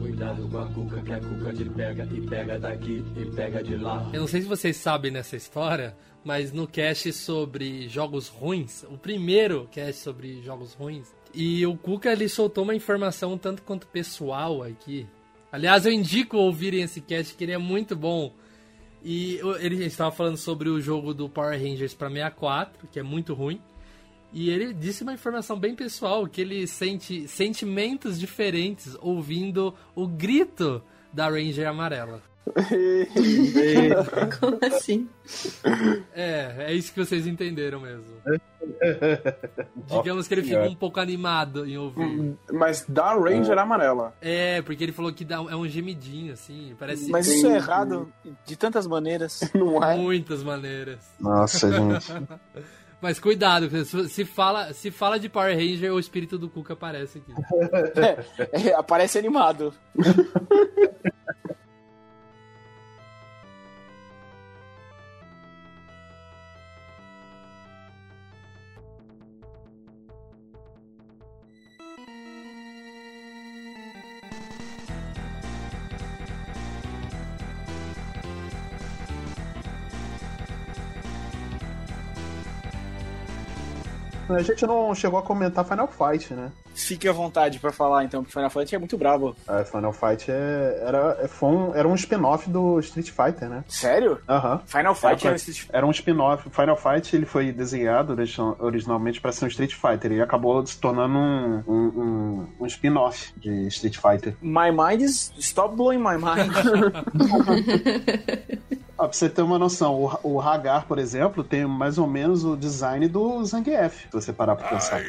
[0.01, 3.77] Cuidado com a cuca, que a cuca te pega e pega daqui e pega de
[3.77, 4.11] lá.
[4.13, 8.97] Eu não sei se vocês sabem nessa história, mas no cast sobre jogos ruins, o
[8.97, 14.63] primeiro cast sobre jogos ruins, e o Cuca ele soltou uma informação tanto quanto pessoal
[14.63, 15.07] aqui.
[15.51, 18.33] Aliás, eu indico ouvirem esse cast que ele é muito bom.
[19.05, 23.35] E ele estava falando sobre o jogo do Power Rangers para 64, que é muito
[23.35, 23.61] ruim.
[24.33, 30.83] E ele disse uma informação bem pessoal, que ele sente sentimentos diferentes ouvindo o grito
[31.13, 32.23] da Ranger amarela.
[34.41, 35.09] Como assim?
[36.13, 38.13] É, é isso que vocês entenderam mesmo.
[39.87, 40.71] Digamos que ele fica Senhora.
[40.71, 42.37] um pouco animado em ouvir.
[42.53, 44.15] Mas da Ranger amarela.
[44.21, 48.13] É, porque ele falou que dá, é um gemidinho, assim, parece Mas isso é errado
[48.45, 49.41] de tantas maneiras.
[49.55, 49.97] Não é?
[49.97, 50.99] muitas maneiras.
[51.21, 52.13] Nossa, gente.
[53.01, 57.19] Mas cuidado, se se fala, se fala de Power Ranger, o espírito do Cuca aparece
[57.19, 57.33] aqui.
[58.53, 59.75] É, aparece animado.
[84.37, 86.51] A gente não chegou a comentar Final Fight, né?
[86.75, 89.37] Fique à vontade pra falar, então, porque Final Fantasy é muito bravo.
[89.47, 93.63] A Final Fight é, era, é- foi um, era um spin-off do Street Fighter, né?
[93.69, 94.19] Sério?
[94.27, 94.63] Aham.
[94.65, 96.49] Final Fight Era, é um Street era um spin-off.
[96.51, 100.79] Final Fight ele foi desenhado origi- originalmente para ser um Street Fighter e acabou se
[100.79, 104.35] tornando um, um, um- um spin-off de Street Fighter.
[104.41, 105.31] My mind is.
[105.39, 106.53] Stop blowing my mind.
[109.03, 112.45] Ah, pra você ter uma noção, o, o Hagar, por exemplo, tem mais ou menos
[112.45, 115.01] o design do Zangief, se você parar pra pensar.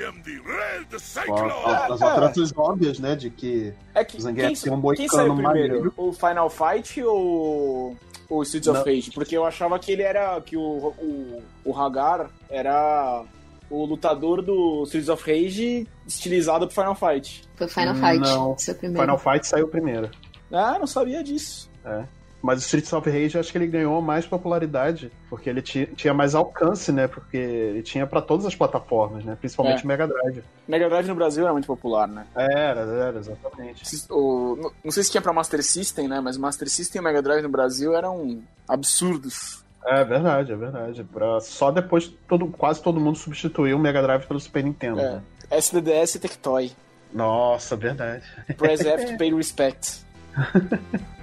[1.92, 5.44] As alterações óbvias, né, de que É que o Zangief quem, tem um moicano primeiro?
[5.44, 5.94] maneiro.
[5.96, 7.96] O Final Fight ou
[8.30, 8.80] o Streets of.
[8.80, 9.12] Rage?
[9.12, 10.42] Porque eu achava que ele era.
[10.42, 13.24] que o, o, o Hagar era
[13.70, 17.44] o lutador do Streets of Rage estilizado pro Final Fight.
[17.56, 19.02] Foi Final Fight, Não, seu primeiro.
[19.02, 20.10] Final Fight saiu primeiro.
[20.52, 21.70] Ah, não sabia disso.
[21.86, 22.04] É.
[22.44, 25.90] Mas o Streets of Rage, eu acho que ele ganhou mais popularidade, porque ele ti-
[25.96, 27.08] tinha mais alcance, né?
[27.08, 29.38] Porque ele tinha pra todas as plataformas, né?
[29.40, 29.84] Principalmente É.
[29.86, 30.44] o Mega Drive.
[30.68, 32.26] Mega Drive no Brasil era muito popular, né?
[32.36, 33.84] Era, era, exatamente.
[34.10, 36.20] O, não- não sei se tinha pra Master System, né?
[36.20, 39.64] Mas Master System e Mega Drive no Brasil eram absurdos.
[39.86, 41.02] É verdade, é verdade.
[41.06, 45.00] Pra- Só depois todo, quase todo mundo substituiu o Mega Drive pelo Super Nintendo.
[45.00, 45.12] É.
[45.16, 45.22] né?
[45.50, 46.72] SDDS e Tectoy.
[47.14, 48.24] Nossa, verdade.
[48.58, 50.04] Press F to pay respect.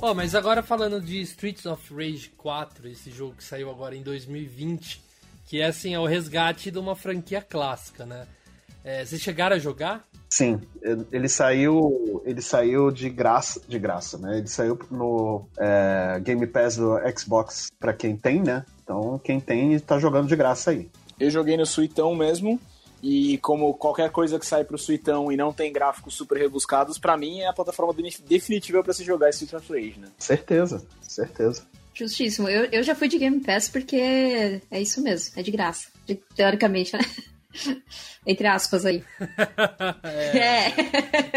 [0.00, 4.02] Ó, mas agora falando de Streets of Rage 4, esse jogo que saiu agora em
[4.02, 5.02] 2020,
[5.46, 8.26] que é assim, é o resgate de uma franquia clássica, né?
[8.84, 10.06] É, vocês chegaram a jogar?
[10.28, 10.60] Sim,
[11.10, 14.38] ele saiu, ele saiu de graça, de graça, né?
[14.38, 18.64] Ele saiu no é, Game Pass do Xbox pra quem tem, né?
[18.82, 20.90] Então quem tem tá jogando de graça aí.
[21.18, 22.60] Eu joguei no Suitão mesmo.
[23.02, 27.16] E como qualquer coisa que sai pro Suitão e não tem gráficos super rebuscados, pra
[27.16, 30.08] mim é a plataforma de- definitiva pra se jogar Street of Rage, né?
[30.18, 31.64] Certeza, certeza.
[31.94, 32.48] Justíssimo.
[32.48, 35.88] Eu, eu já fui de Game Pass porque é isso mesmo, é de graça.
[36.06, 37.00] De- teoricamente, né?
[38.26, 39.02] Entre aspas aí.
[40.04, 40.68] É.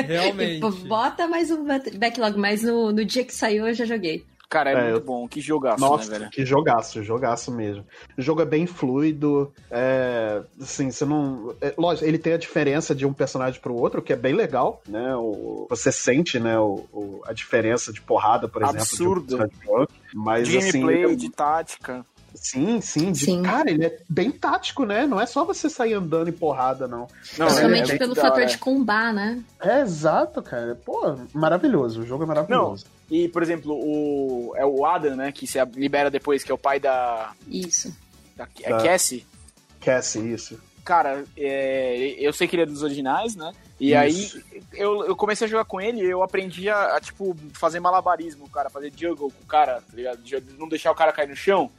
[0.02, 0.60] Realmente.
[0.88, 1.66] Bota mais um
[1.98, 4.26] backlog, mas no, no dia que saiu eu já joguei.
[4.50, 5.28] Cara, é, É, muito bom.
[5.28, 6.32] Que jogaço, Nossa, né, velho?
[6.32, 7.86] que jogaço, jogaço mesmo.
[8.18, 11.56] O jogo é bem fluido, é, assim, você não...
[11.62, 14.82] é, lógico, ele tem a diferença de um personagem pro outro, que é bem legal,
[14.88, 15.16] né?
[15.16, 19.38] O, você sente, né, o, o- a diferença de porrada, por exemplo, Absurdo.
[19.38, 19.86] de um.
[20.16, 22.04] Mas, assim, gameplay, é- de tática.
[22.42, 23.44] Sim, sim, de- Sim.
[23.44, 25.06] Cara, ele é bem tático, né?
[25.06, 27.08] Não é só você sair andando em porrada, não.
[27.38, 28.46] Não, Principalmente é- é pelo da fator hora.
[28.46, 29.44] de combar, né?
[29.62, 30.74] É exato, cara.
[30.86, 32.02] Pô, maravilhoso.
[32.02, 32.86] O jogo é maravilhoso.
[33.12, 36.58] E, por exemplo, o é o Adam, né, que se libera depois, que é o
[36.58, 37.94] pai da, Isso.
[38.38, 39.26] da é Da- Cassie.
[39.82, 40.60] Cassie, isso.
[40.86, 43.52] Cara, é, eu sei que ele é dos originais, né?
[43.80, 44.38] E Isso.
[44.38, 47.80] aí eu, eu comecei a jogar com ele e eu aprendi a, a, tipo, fazer
[47.80, 50.20] malabarismo, cara, fazer juggle com o cara, tá ligado?
[50.58, 51.70] Não deixar o cara cair no chão.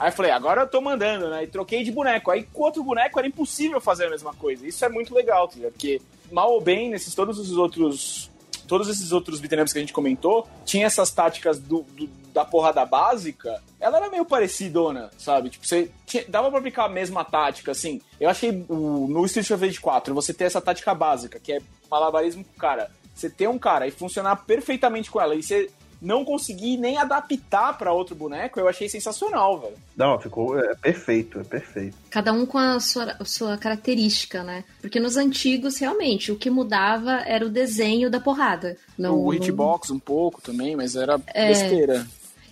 [0.00, 1.44] Aí eu falei, agora eu tô mandando, né?
[1.44, 2.30] E troquei de boneco.
[2.30, 4.66] Aí com outro boneco era impossível fazer a mesma coisa.
[4.66, 5.56] Isso é muito legal, tá?
[5.70, 6.00] Porque
[6.32, 8.30] mal ou bem, nesses todos os outros.
[8.66, 12.86] Todos esses outros beat'em que a gente comentou, tinha essas táticas do, do- da porrada
[12.86, 15.50] básica, ela era meio parecidona, sabe?
[15.50, 18.00] Tipo, você tinha- dava pra aplicar a mesma tática, assim.
[18.20, 21.60] Eu achei o- no Street of Rage 4, você ter essa tática básica, que é
[21.90, 22.88] malabarismo com o cara.
[23.12, 25.68] Você ter um cara e funcionar perfeitamente com ela, e você
[26.00, 29.74] não conseguir nem adaptar pra outro boneco, eu achei sensacional, velho.
[29.96, 31.96] Não, ficou é perfeito, é perfeito.
[32.08, 34.64] Cada um com a sua, a sua característica, né?
[34.80, 38.76] Porque nos antigos, realmente, o que mudava era o desenho da porrada.
[38.96, 41.48] Não, o não- hitbox um pouco também, mas era É.
[41.48, 42.06] besteira.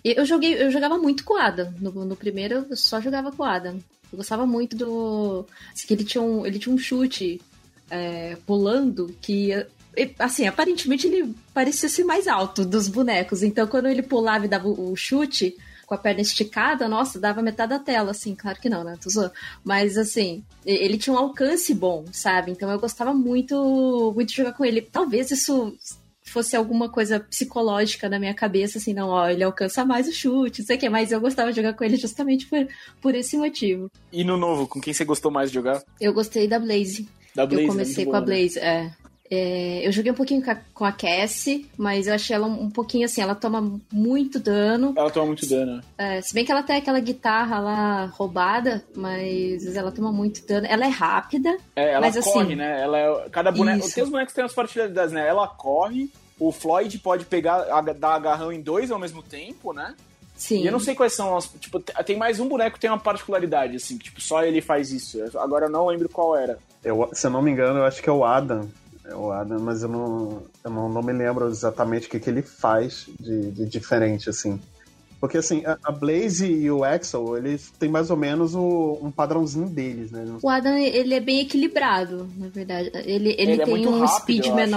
[0.04, 1.72] Eu joguei, eu jogava muito com o Adam.
[1.80, 3.78] No, no primeiro eu só jogava com o Adam.
[4.12, 5.44] Eu gostava muito do.
[5.74, 7.40] assim, que ele tinha um, ele tinha um chute
[7.90, 9.66] é, pulando que.
[10.18, 13.42] Assim, aparentemente ele parecia ser mais alto dos bonecos.
[13.42, 15.56] Então, quando ele pulava e dava o chute
[15.86, 18.34] com a perna esticada, nossa, dava metade da tela, assim.
[18.34, 18.98] Claro que não, né?
[19.02, 19.32] Tô zoando.
[19.64, 22.50] Mas, assim, ele tinha um alcance bom, sabe?
[22.52, 24.82] Então, eu gostava muito, muito de jogar com ele.
[24.82, 25.74] Talvez isso
[26.28, 30.60] fosse alguma coisa psicológica na minha cabeça, assim, não, ó, ele alcança mais o chute,
[30.60, 32.68] não sei o que, mas eu gostava de jogar com ele justamente por,
[33.00, 33.90] por esse motivo.
[34.12, 35.82] E no novo, com quem você gostou mais de jogar?
[36.00, 37.08] Eu gostei da Blaze.
[37.34, 37.72] Da Blaze, eu né?
[37.72, 38.40] comecei Muito com a boa, né?
[38.40, 38.90] Blaze, é.
[39.30, 42.62] É, eu joguei um pouquinho com a, com a Cassie, mas eu achei ela um,
[42.62, 44.94] um pouquinho assim, ela toma muito dano.
[44.96, 45.82] Ela toma muito dano.
[45.98, 50.66] É, se bem que ela tem aquela guitarra lá roubada, mas ela toma muito dano.
[50.68, 51.56] Ela é rápida.
[51.76, 52.80] É, ela mas, corre, assim, né?
[52.80, 53.84] Ela é, cada boneco.
[53.86, 53.94] Isso.
[53.94, 55.28] Tem os bonecos que têm as particularidades, né?
[55.28, 57.64] Ela corre, o Floyd pode pegar,
[57.98, 59.94] dar agarrão em dois ao mesmo tempo, né?
[60.36, 60.62] Sim.
[60.62, 61.48] E eu não sei quais são as.
[61.60, 64.60] Tipo, te- tem mais um boneco que tem uma particularidade, assim, que, tipo, só ele
[64.60, 65.18] faz isso.
[65.36, 66.58] Agora eu não lembro qual era.
[66.82, 68.70] Eu, se eu não me engano, eu acho que é o Adam.
[69.08, 72.28] É o Adam, mas eu não, eu não, não me lembro exatamente o que, que
[72.28, 74.60] ele faz de, de diferente, assim.
[75.20, 79.10] Porque, assim, a, a Blaze e o Axel, eles têm mais ou menos o- um
[79.10, 80.24] padrãozinho deles, né?
[80.40, 82.90] O Adam, ele é bem equilibrado, na verdade.
[82.94, 84.70] Ele, ele, Ele é tem muito um rápido, speed eu acho.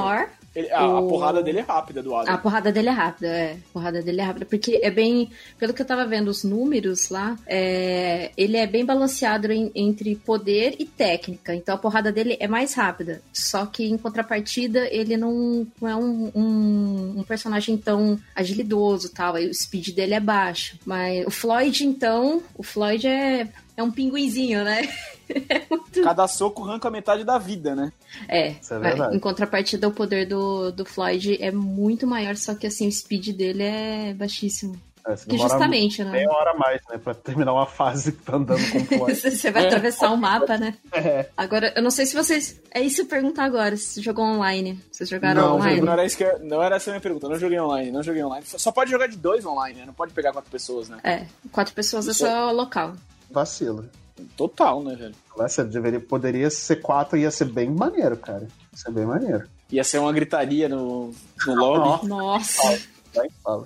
[0.56, 2.34] Ele- a, a O- porrada dele é rápida do Adam.
[2.34, 3.52] A porrada dele é rápida, é.
[3.54, 4.46] A porrada dele é rápida.
[4.46, 5.30] Porque é bem.
[5.58, 10.16] Pelo que eu tava vendo os números lá, é, ele é bem balanceado em- entre
[10.16, 11.56] poder e técnica.
[11.56, 13.22] Então a porrada dele é mais rápida.
[13.32, 19.36] Só que em contrapartida, ele não, não é um, um, um personagem tão agilidoso tal.
[19.36, 20.78] Aí o speed dele é baixo.
[20.86, 24.88] Mas o Floyd, então, o Floyd é, é um pinguinzinho, né?
[26.04, 27.92] Cada soco arranca metade da vida, né?
[28.28, 29.16] É, Isso é verdade.
[29.16, 33.30] em contrapartida, o poder do, do Floyd é muito maior, só que assim, o speed
[33.36, 34.76] dele é baixíssimo.
[35.08, 36.12] É, você Que justamente, né?
[36.12, 36.98] Meia hora a mais, né?
[37.00, 39.16] Pra terminar uma fase andando com o Floyd.
[39.20, 40.76] Você vai atravessar o mapa, né?
[40.94, 41.28] É.
[41.36, 42.60] Agora, eu não sei se vocês.
[42.70, 44.80] É isso eu perguntar agora, se você jogou online.
[44.92, 45.82] Vocês jogaram Não, online?
[45.82, 47.26] não era, isso que eu- não era essa a minha pergunta.
[47.26, 48.46] Eu não joguei online, não joguei online.
[48.46, 49.86] Só pode jogar de dois online, né?
[49.88, 51.00] Não pode pegar quatro pessoas, né?
[51.04, 52.94] É, quatro pessoas é Isso é- só local.
[53.32, 53.90] Vacilo.
[54.36, 55.16] Total, né, velho?
[55.36, 55.70] Vacilo.
[55.70, 58.44] Deveria, poderia ser quatro ia ser bem maneiro, cara.
[58.44, 59.48] Ia ser bem maneiro.
[59.72, 61.14] Ia ser uma gritaria no,
[61.46, 62.08] no lobby.
[62.08, 62.80] Nossa.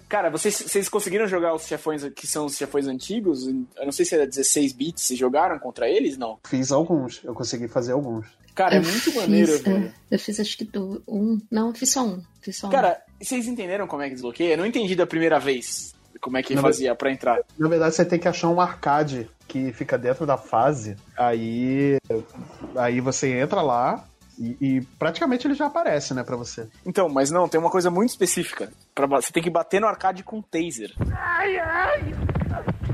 [0.10, 3.48] Cara, vocês, vocês conseguiram jogar os chefões que são os chefões antigos?
[3.48, 6.18] Eu não sei se era 16 bits, vocês jogaram contra eles?
[6.18, 6.40] Não.
[6.48, 7.24] Fiz alguns.
[7.24, 8.26] Eu consegui fazer alguns.
[8.56, 9.94] Cara, é Eu muito fiz, maneiro, é, velho.
[10.10, 11.40] Eu fiz acho que do, um.
[11.52, 12.24] Não, eu fiz só um.
[12.42, 12.70] Fiz só um.
[12.72, 14.54] Cara, vocês entenderam como é que desbloqueia?
[14.54, 17.40] Eu não entendi da primeira vez como é que Não, fazia pra entrar.
[17.58, 20.96] Na verdade, você tem que achar um arcade que fica dentro da fase.
[21.18, 21.98] Aí,
[22.76, 24.04] aí você entra lá
[24.40, 26.68] e, e praticamente ele já aparece, né, pra você.
[26.86, 28.72] Então, mas não, tem uma coisa muito específica.
[28.94, 30.92] Pra, você tem que bater no arcade com taser.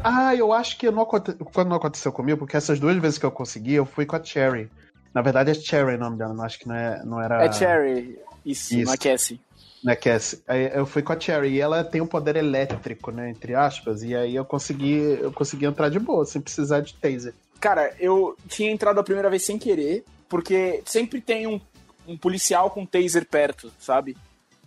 [0.04, 3.26] Ah, eu acho que não, aconte- quando não aconteceu comigo, porque essas duas vezes que
[3.26, 4.70] eu consegui, eu fui com a Cherry.
[5.14, 7.44] Na verdade é Cherry o nome dela, não acho que não, é, não era.
[7.46, 8.18] É Cherry.
[8.46, 8.90] Isso, Isso.
[8.90, 9.40] na Cassie.
[9.84, 10.42] Na Cassie.
[10.48, 13.30] Aí eu fui com a Cherry e ela tem um poder elétrico, né?
[13.30, 14.04] Entre aspas.
[14.04, 17.34] E aí eu consegui, eu consegui entrar de boa, sem precisar de taser.
[17.60, 21.60] Cara, eu tinha entrado a primeira vez sem querer, porque sempre tem um,
[22.08, 24.16] um policial com taser perto, sabe?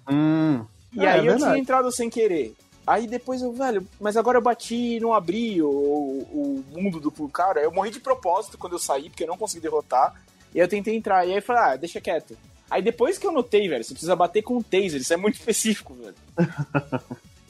[0.08, 0.64] Hum.
[0.92, 2.54] E É, aí é eu tinha entrado sem querer.
[2.86, 7.10] Aí depois eu, velho, mas agora eu bati e não abri o, o mundo do
[7.28, 7.60] cara.
[7.60, 10.14] Eu morri de propósito quando eu saí, porque eu não consegui derrotar.
[10.54, 11.26] E aí eu tentei entrar.
[11.26, 12.36] E aí eu falei, ah, deixa quieto.
[12.74, 15.00] Aí depois que eu notei, velho, você precisa bater com um taser.
[15.00, 16.14] Isso é muito específico, velho.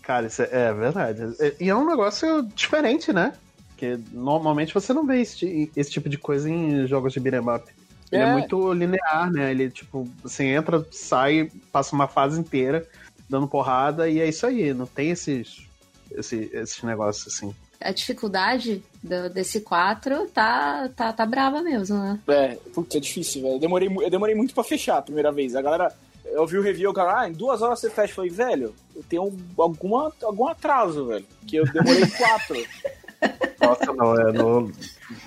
[0.03, 1.23] Cara, isso é, é verdade.
[1.41, 3.33] É- E é um negócio diferente, né?
[3.71, 7.65] Porque normalmente você não vê esse, esse tipo de coisa em jogos de beat'em up.
[8.13, 8.27] Ele é.
[8.27, 8.33] É.
[8.33, 9.51] muito linear, né?
[9.51, 12.87] Ele, tipo, você entra, sai, passa uma fase inteira
[13.29, 14.75] dando porrada e é isso aí.
[14.75, 15.67] Não tem esses,
[16.13, 17.55] esse, esses negócios assim.
[17.81, 22.19] A dificuldade do- desse 4 tá, tá, tá brava mesmo, né?
[22.29, 23.55] É, putz, é difícil, velho.
[23.55, 25.55] Eu demorei, eu demorei muito pra fechar a primeira vez.
[25.55, 25.93] A galera,
[26.25, 28.13] eu vi o review, o cara, ah, em duas horas você fecha.
[28.13, 31.27] Eu falei, velho, eu tenho alguma, algum atraso, velho.
[31.47, 32.57] Que eu demorei quatro.
[33.61, 34.73] Nossa, não, é, no-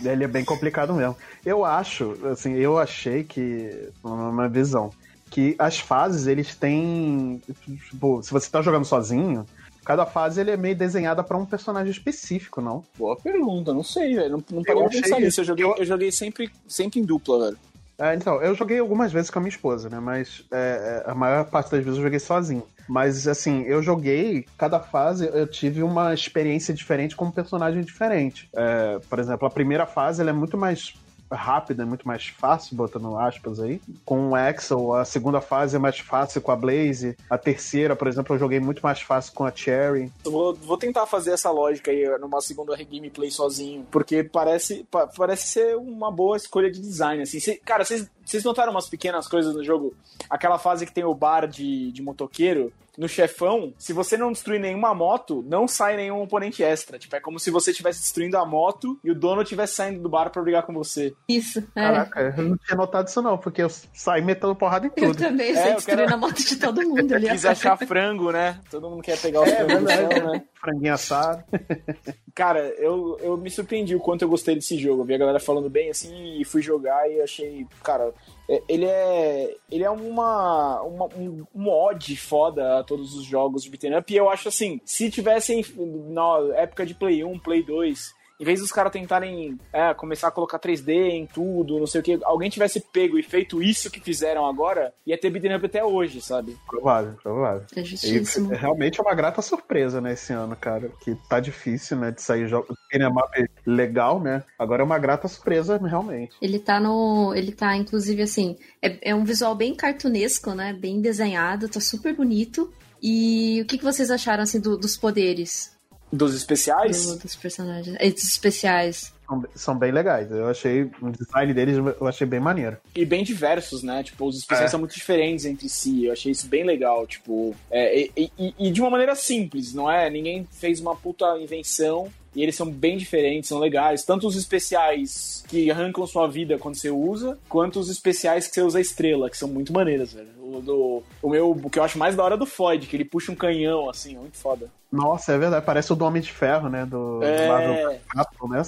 [0.03, 1.15] ele é bem complicado mesmo.
[1.45, 4.91] Eu acho, assim, eu achei que, uma visão,
[5.29, 7.41] que as fases, eles têm,
[7.89, 9.45] tipo, se você tá jogando sozinho,
[9.87, 12.83] cada fase ele é meio desenhada pra um personagem específico, não?
[12.97, 14.31] Boa pergunta, não sei, velho.
[14.31, 15.39] Não, não parei pensar nisso.
[15.39, 17.57] Eu joguei, eu joguei sempre, sempre em dupla, velho.
[17.97, 19.97] É, então, eu joguei algumas vezes com a minha esposa, né?
[20.01, 22.63] Mas é, é, a maior parte das vezes eu joguei sozinho.
[22.85, 28.49] Mas, assim, eu joguei, cada fase eu tive uma experiência diferente com um personagem diferente.
[28.53, 30.95] É, por exemplo, a primeira fase ela é muito mais
[31.31, 33.81] rápida, é muito mais fácil, botando aspas aí.
[34.05, 37.17] Com o Axel, a segunda fase é mais fácil com a Blaze.
[37.29, 40.11] A terceira, por exemplo, eu joguei muito mais fácil com a Cherry.
[40.23, 45.47] Vou, vou tentar fazer essa lógica aí numa segunda gameplay sozinho, porque parece, pa- parece
[45.47, 47.39] ser uma boa escolha de design, assim.
[47.39, 49.93] Cê- cara, vocês vocês notaram umas pequenas coisas no jogo?
[50.29, 54.59] Aquela fase que tem o bar de, de motoqueiro, no chefão, se você não destruir
[54.59, 56.97] nenhuma moto, não sai nenhum oponente extra.
[56.97, 60.09] Tipo, é como se você estivesse destruindo a moto e o dono estivesse saindo do
[60.09, 61.13] bar pra brigar com você.
[61.29, 61.81] Isso, é.
[61.81, 65.17] Caraca, eu não tinha notado isso não, porque eu saí metendo porrada em Eu tudo.
[65.19, 67.29] também, É, eu destruindo quero- a moto de todo mundo ali.
[67.29, 68.59] Quis achar frango, né?
[68.71, 70.43] Todo mundo quer pegar os É, frangos né?
[70.59, 71.43] Franguinho assado.
[72.33, 75.01] Cara, eu, eu me surpreendi o quanto eu gostei desse jogo.
[75.01, 78.13] Eu vi a galera falando bem assim e fui jogar e achei, cara,
[78.47, 83.69] é- ele é ele é uma, uma um, ode foda a todos os jogos de
[83.71, 85.65] beat'em up e eu acho assim, se tivessem
[86.09, 90.31] na época de Play 1, Play 2, em vez dos caras tentarem é, começar a
[90.31, 93.99] colocar 3D em tudo, não sei o que, alguém tivesse pego e feito isso que
[93.99, 96.57] fizeram agora, ia ter beat'em up até hoje, sabe?
[96.67, 97.65] Provável, provável.
[97.75, 98.17] É E
[98.53, 100.91] é realmente uma grata surpresa, né, esse ano, cara.
[101.01, 104.43] Que tá difícil, né, de sair jogo up legal, né?
[104.57, 106.35] Agora é uma grata surpresa, realmente.
[106.41, 107.33] Ele tá no.
[107.35, 108.55] Ele tá, inclusive, assim.
[108.81, 110.73] É, é um visual bem cartunesco, né?
[110.73, 112.71] Bem desenhado, tá super bonito.
[113.01, 115.76] E o que, que vocês acharam, assim, do- dos poderes
[116.11, 117.05] Dos especiais?
[117.05, 117.95] do- dos personagens?
[117.99, 119.13] Esses especiais.
[119.27, 120.31] São, são bem legais.
[120.31, 122.77] Eu achei o design deles, eu achei bem maneiro.
[122.95, 124.01] e bem diversos, né?
[124.03, 124.71] Tipo, os especiais É.
[124.71, 126.05] são muito diferentes entre si.
[126.05, 129.91] Eu achei isso bem legal, tipo, é, e, e- e de uma maneira simples, não
[129.91, 130.09] é?
[130.09, 132.07] Ninguém fez uma puta invenção.
[132.37, 134.05] E eles são bem diferentes, são legais.
[134.05, 138.61] Tanto os especiais que arrancam sua vida quando você usa, quanto os especiais que você
[138.61, 140.29] usa a estrela, que são muito maneiras, velho.
[140.39, 142.95] O, do, o meu, o que eu acho mais da hora é do Floyd, que
[142.95, 144.71] ele puxa um canhão, assim, é muito foda.
[144.91, 145.65] Nossa, é verdade.
[145.65, 146.85] Parece o do Homem de Ferro, né?
[146.85, 147.99] Do É.
[148.07, 148.61] Capcom, né?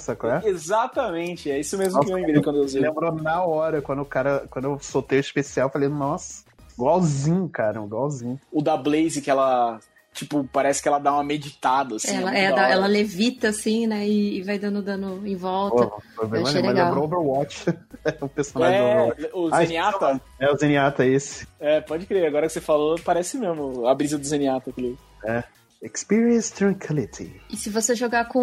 [0.44, 0.48] É?
[0.48, 2.82] Exatamente, é isso mesmo que eu lembrei quando eu usei.
[2.82, 4.48] Lembrou na hora, quando o cara.
[4.50, 6.42] Quando eu soltei o especial, eu falei, nossa,
[6.74, 8.40] igualzinho, cara, igualzinho.
[8.50, 9.78] O da Blaze, que ela,
[10.12, 12.16] tipo, parece que ela dá uma meditada, assim.
[12.16, 12.68] ela, muito é, hora.
[12.68, 14.06] ela levita, assim, né?
[14.06, 15.86] E, e vai dando dano em volta.
[15.86, 16.02] Pô,
[16.36, 16.86] Eu achei legal.
[16.88, 17.64] lembrou Overwatch.
[18.04, 19.30] é o personagem do É, Overwatch.
[19.34, 20.20] o Ah, Zenyatta.
[20.38, 21.46] É o Zenyatta esse.
[21.58, 22.26] É, pode crer.
[22.26, 24.70] Agora que você falou, parece mesmo a brisa do Zenyatta.
[24.70, 24.98] Aquele.
[25.24, 25.42] É.
[25.82, 27.40] Experience Tranquility.
[27.50, 28.38] E se você jogar com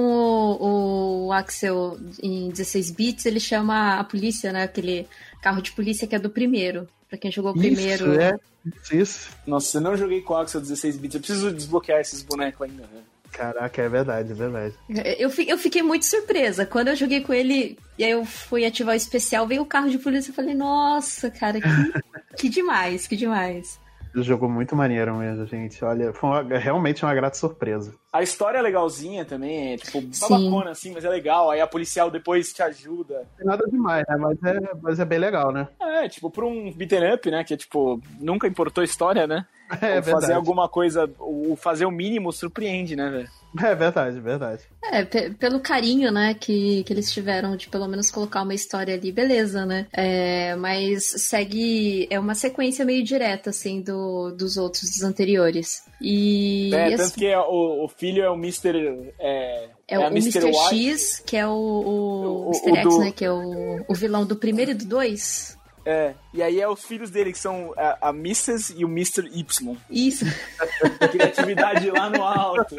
[0.60, 4.64] o, o Axel em 16 bits, ele chama a polícia, né?
[4.64, 5.08] Aquele
[5.40, 6.88] carro de polícia que é do primeiro.
[7.10, 8.12] Pra quem jogou o primeiro.
[8.12, 8.40] Isso, é.
[8.66, 9.30] Isso, isso.
[9.46, 11.16] Nossa, eu não joguei com o Axel 16 bits.
[11.16, 12.84] Eu preciso desbloquear esses bonecos ainda.
[12.84, 13.02] né?
[13.32, 14.74] Caraca, é verdade, é verdade.
[15.20, 16.66] Eu, eu fiquei muito surpresa.
[16.66, 19.90] Quando eu joguei com ele, e aí eu fui ativar o especial, veio o carro
[19.90, 20.32] de polícia.
[20.32, 21.68] Eu falei, nossa, cara, que,
[22.38, 23.80] que demais, que demais.
[24.24, 25.84] Jogo muito maneiro mesmo, gente.
[25.84, 27.94] Olha, foi uma- realmente uma grata surpresa.
[28.12, 31.52] A história é legalzinha também, é tipo, babacona assim, mas é legal.
[31.52, 33.28] Aí a policial depois te ajuda.
[33.38, 34.16] Tem nada demais, né?
[34.18, 35.68] Mas é, mas é bem legal, né?
[35.80, 37.44] É, tipo, pra um beaten up, né?
[37.44, 39.46] Que é tipo, nunca importou história, né?
[39.82, 40.34] É Ou fazer verdade.
[40.34, 43.30] alguma coisa, o fazer o mínimo surpreende, né, velho?
[43.68, 44.64] É verdade, verdade.
[44.92, 48.94] É, pe- pelo carinho, né, que, que eles tiveram de pelo menos colocar uma história
[48.94, 49.88] ali, beleza, né?
[49.92, 52.08] É, mas segue.
[52.10, 55.84] É uma sequência meio direta, assim, do, dos outros, dos anteriores.
[56.02, 56.72] E.
[56.74, 59.12] É, e tanto assim, que é o, o filho é o Mr.
[59.20, 60.46] É, é, o, a o Mr.
[60.46, 60.92] White.
[60.94, 62.72] X, que é o, o, O- Mr.
[62.72, 63.12] o X, do- né?
[63.12, 65.57] Que é o, o vilão do primeiro e do dois.
[65.90, 68.76] É, e aí é os filhos dele, que são a, a Mrs.
[68.76, 69.26] e o Mr.
[69.34, 69.78] Y.
[69.90, 70.26] Isso.
[71.10, 72.76] Criatividade lá no alto.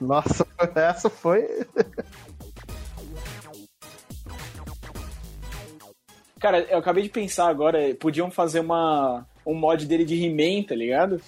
[0.00, 0.44] Nossa,
[0.74, 1.46] essa foi.
[6.40, 10.74] Cara, eu acabei de pensar agora, podiam fazer uma, um mod dele de He-Man, tá
[10.74, 11.20] ligado?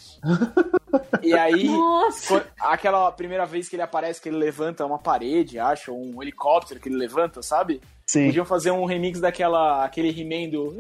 [1.23, 2.45] E aí, Nossa!
[2.59, 6.81] aquela primeira vez que ele aparece, que ele levanta uma parede, acho, ou um helicóptero
[6.81, 7.81] que ele levanta, sabe?
[8.11, 8.27] Sim.
[8.27, 10.75] Podiam fazer um remix daquela, aquele He-Man do...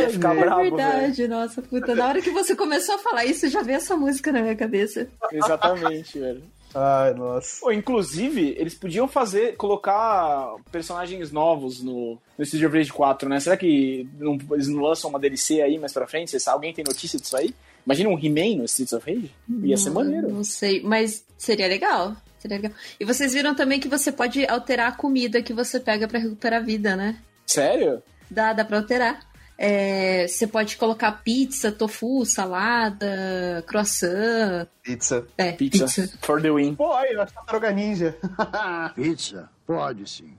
[0.00, 0.76] Ia ficar é brabo, velho.
[0.76, 1.94] verdade, nossa puta.
[1.94, 5.08] Na hora que você começou a falar isso, já veio essa música na minha cabeça.
[5.32, 6.42] Exatamente, velho.
[6.74, 7.72] Ai, nossa.
[7.74, 13.40] Inclusive, eles podiam fazer, colocar personagens novos no, no Street of Rage 4, né?
[13.40, 16.36] Será que não- eles não lançam uma DLC aí mais pra frente?
[16.46, 17.54] Alguém tem notícia disso aí?
[17.84, 19.30] Imagina um He-Man no Streets of Rage?
[19.64, 20.28] Ia ser maneiro.
[20.30, 22.14] Não sei, mas seria legal.
[22.38, 22.72] Seria legal.
[22.98, 26.60] E vocês viram também que você pode alterar a comida que você pega pra recuperar
[26.60, 27.18] a vida, né?
[27.46, 28.02] Sério?
[28.30, 29.28] Dá, dá pra alterar.
[29.62, 34.66] É, você pode colocar pizza, tofu, salada, croissant.
[34.82, 35.26] Pizza.
[35.36, 35.84] É, Pizza.
[35.84, 36.18] pizza.
[36.22, 36.74] For the win.
[36.74, 38.16] Pô, aí, nós tartaruga ninja.
[38.96, 39.50] Pizza?
[39.66, 40.34] Pode sim.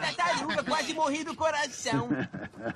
[0.00, 2.08] Tartaruga, quase morri do coração.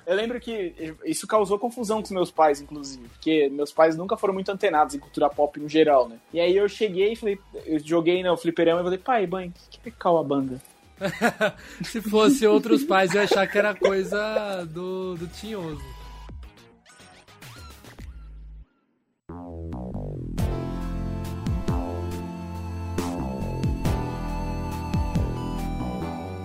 [0.07, 3.05] Eu lembro que isso causou confusão com os meus pais, inclusive.
[3.09, 6.15] Porque meus pais nunca foram muito antenados em cultura pop no geral, né?
[6.33, 9.69] E aí eu cheguei e falei, eu joguei no fliperama e falei, pai, mãe, o
[9.69, 10.61] que é Cauabanga?
[11.83, 15.99] Se fosse outros pais, eu ia achar que era coisa do, do Tinhoso.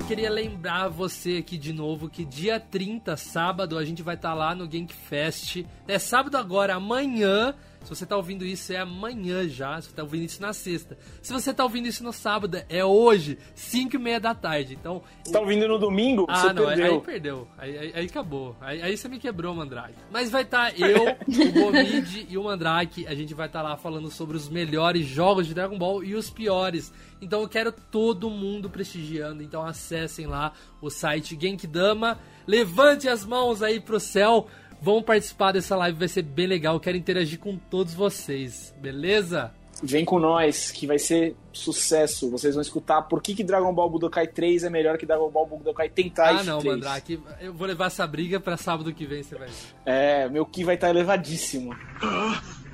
[0.07, 4.55] Queria lembrar você aqui de novo que dia 30, sábado, a gente vai estar lá
[4.55, 5.65] no Gank Fest.
[5.89, 7.55] É sábado agora, amanhã.
[7.85, 9.81] Se você tá ouvindo isso, é amanhã já.
[9.81, 10.99] Se você tá ouvindo isso na sexta.
[11.23, 14.75] Se você tá ouvindo isso no sábado, é hoje, 5 e meia da tarde.
[14.75, 15.03] Então.
[15.23, 16.27] Você tá ouvindo no domingo?
[16.29, 16.95] Ah, não, aí- perdeu.
[16.95, 17.49] aí perdeu.
[17.59, 18.57] Aí, aí- aí acabou.
[18.61, 19.95] Aí, aí você me quebrou, Mandrake.
[20.11, 23.07] Mas vai estar eu, o Gomid e o Mandrake.
[23.07, 26.31] A gente vai estar lá falando sobre os melhores jogos de Dragon Ball e os
[26.31, 26.93] piores.
[27.21, 29.43] Então eu quero todo mundo prestigiando.
[29.43, 32.19] Então acessem lá o site Genkidama.
[32.47, 34.47] Levante as mãos aí pro céu.
[34.81, 36.75] Vão participar dessa live, vai ser bem legal.
[36.75, 39.53] Eu quero interagir com todos vocês, beleza?
[39.83, 42.31] Vem com nós, que vai ser sucesso.
[42.31, 45.47] Vocês vão escutar por que, que Dragon Ball Budokai 3 é melhor que Dragon Ball
[45.47, 46.75] Budokai Tenkaichi ah, não, 3.
[46.75, 47.21] Mandrake.
[47.41, 49.55] Eu vou levar essa briga pra sábado que vem, você vai ver.
[49.85, 51.77] É, meu Ki vai estar elevadíssimo.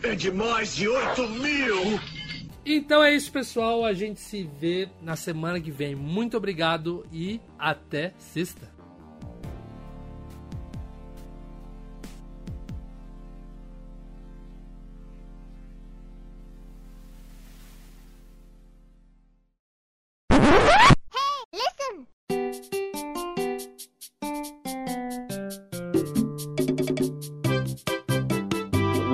[0.03, 2.01] É de mais de 8 mil!
[2.65, 3.85] Então é isso, pessoal.
[3.85, 5.95] A gente se vê na semana que vem.
[5.95, 8.70] Muito obrigado e até sexta.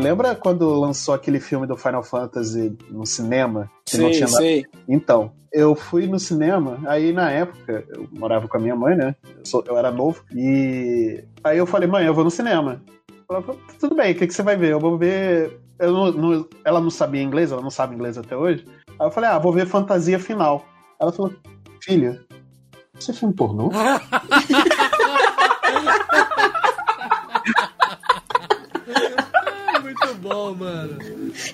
[0.09, 3.71] Lembra quando lançou aquele filme do Final Fantasy no cinema?
[3.85, 4.65] Que não Sei, tinha nada- sei.
[4.89, 9.15] Então, eu fui no cinema, aí na época, eu morava com a minha mãe, né?
[9.39, 12.83] Eu, sou- eu era novo, e aí eu falei, mãe, eu vou no cinema.
[13.29, 14.71] Ela falou, tudo bem, o que, que você vai ver?
[14.73, 15.59] Eu vou ver.
[15.79, 18.65] Eu não- não- ela não sabia inglês, ela não sabe inglês até hoje.
[18.99, 20.65] Aí eu falei, ah, vou ver Fantasia Final.
[21.01, 21.33] Ela falou,
[21.83, 22.21] filha,
[22.95, 23.71] você é filme pornô?
[30.29, 30.99] Bom, mano.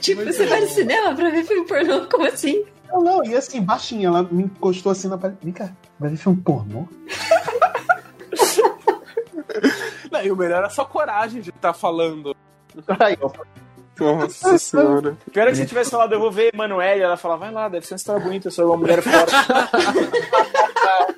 [0.01, 0.73] Tipo, Muito você vai no bom.
[0.73, 2.07] cinema pra ver filme pornô?
[2.07, 2.65] Como assim?
[2.91, 5.39] Não, não, e assim, baixinha, ela me encostou assim na parede.
[5.43, 6.87] Vem cá, vai ver filme pornô?
[10.11, 12.35] Não, e o melhor é a sua coragem de estar falando.
[13.01, 13.31] Aí, ó,
[13.99, 15.17] Nossa senhora.
[15.33, 17.87] Pior é que se tivesse falado, eu vou ver Emanuele, ela fala, vai lá, deve
[17.87, 19.33] ser uma história bonita sobre uma mulher forte.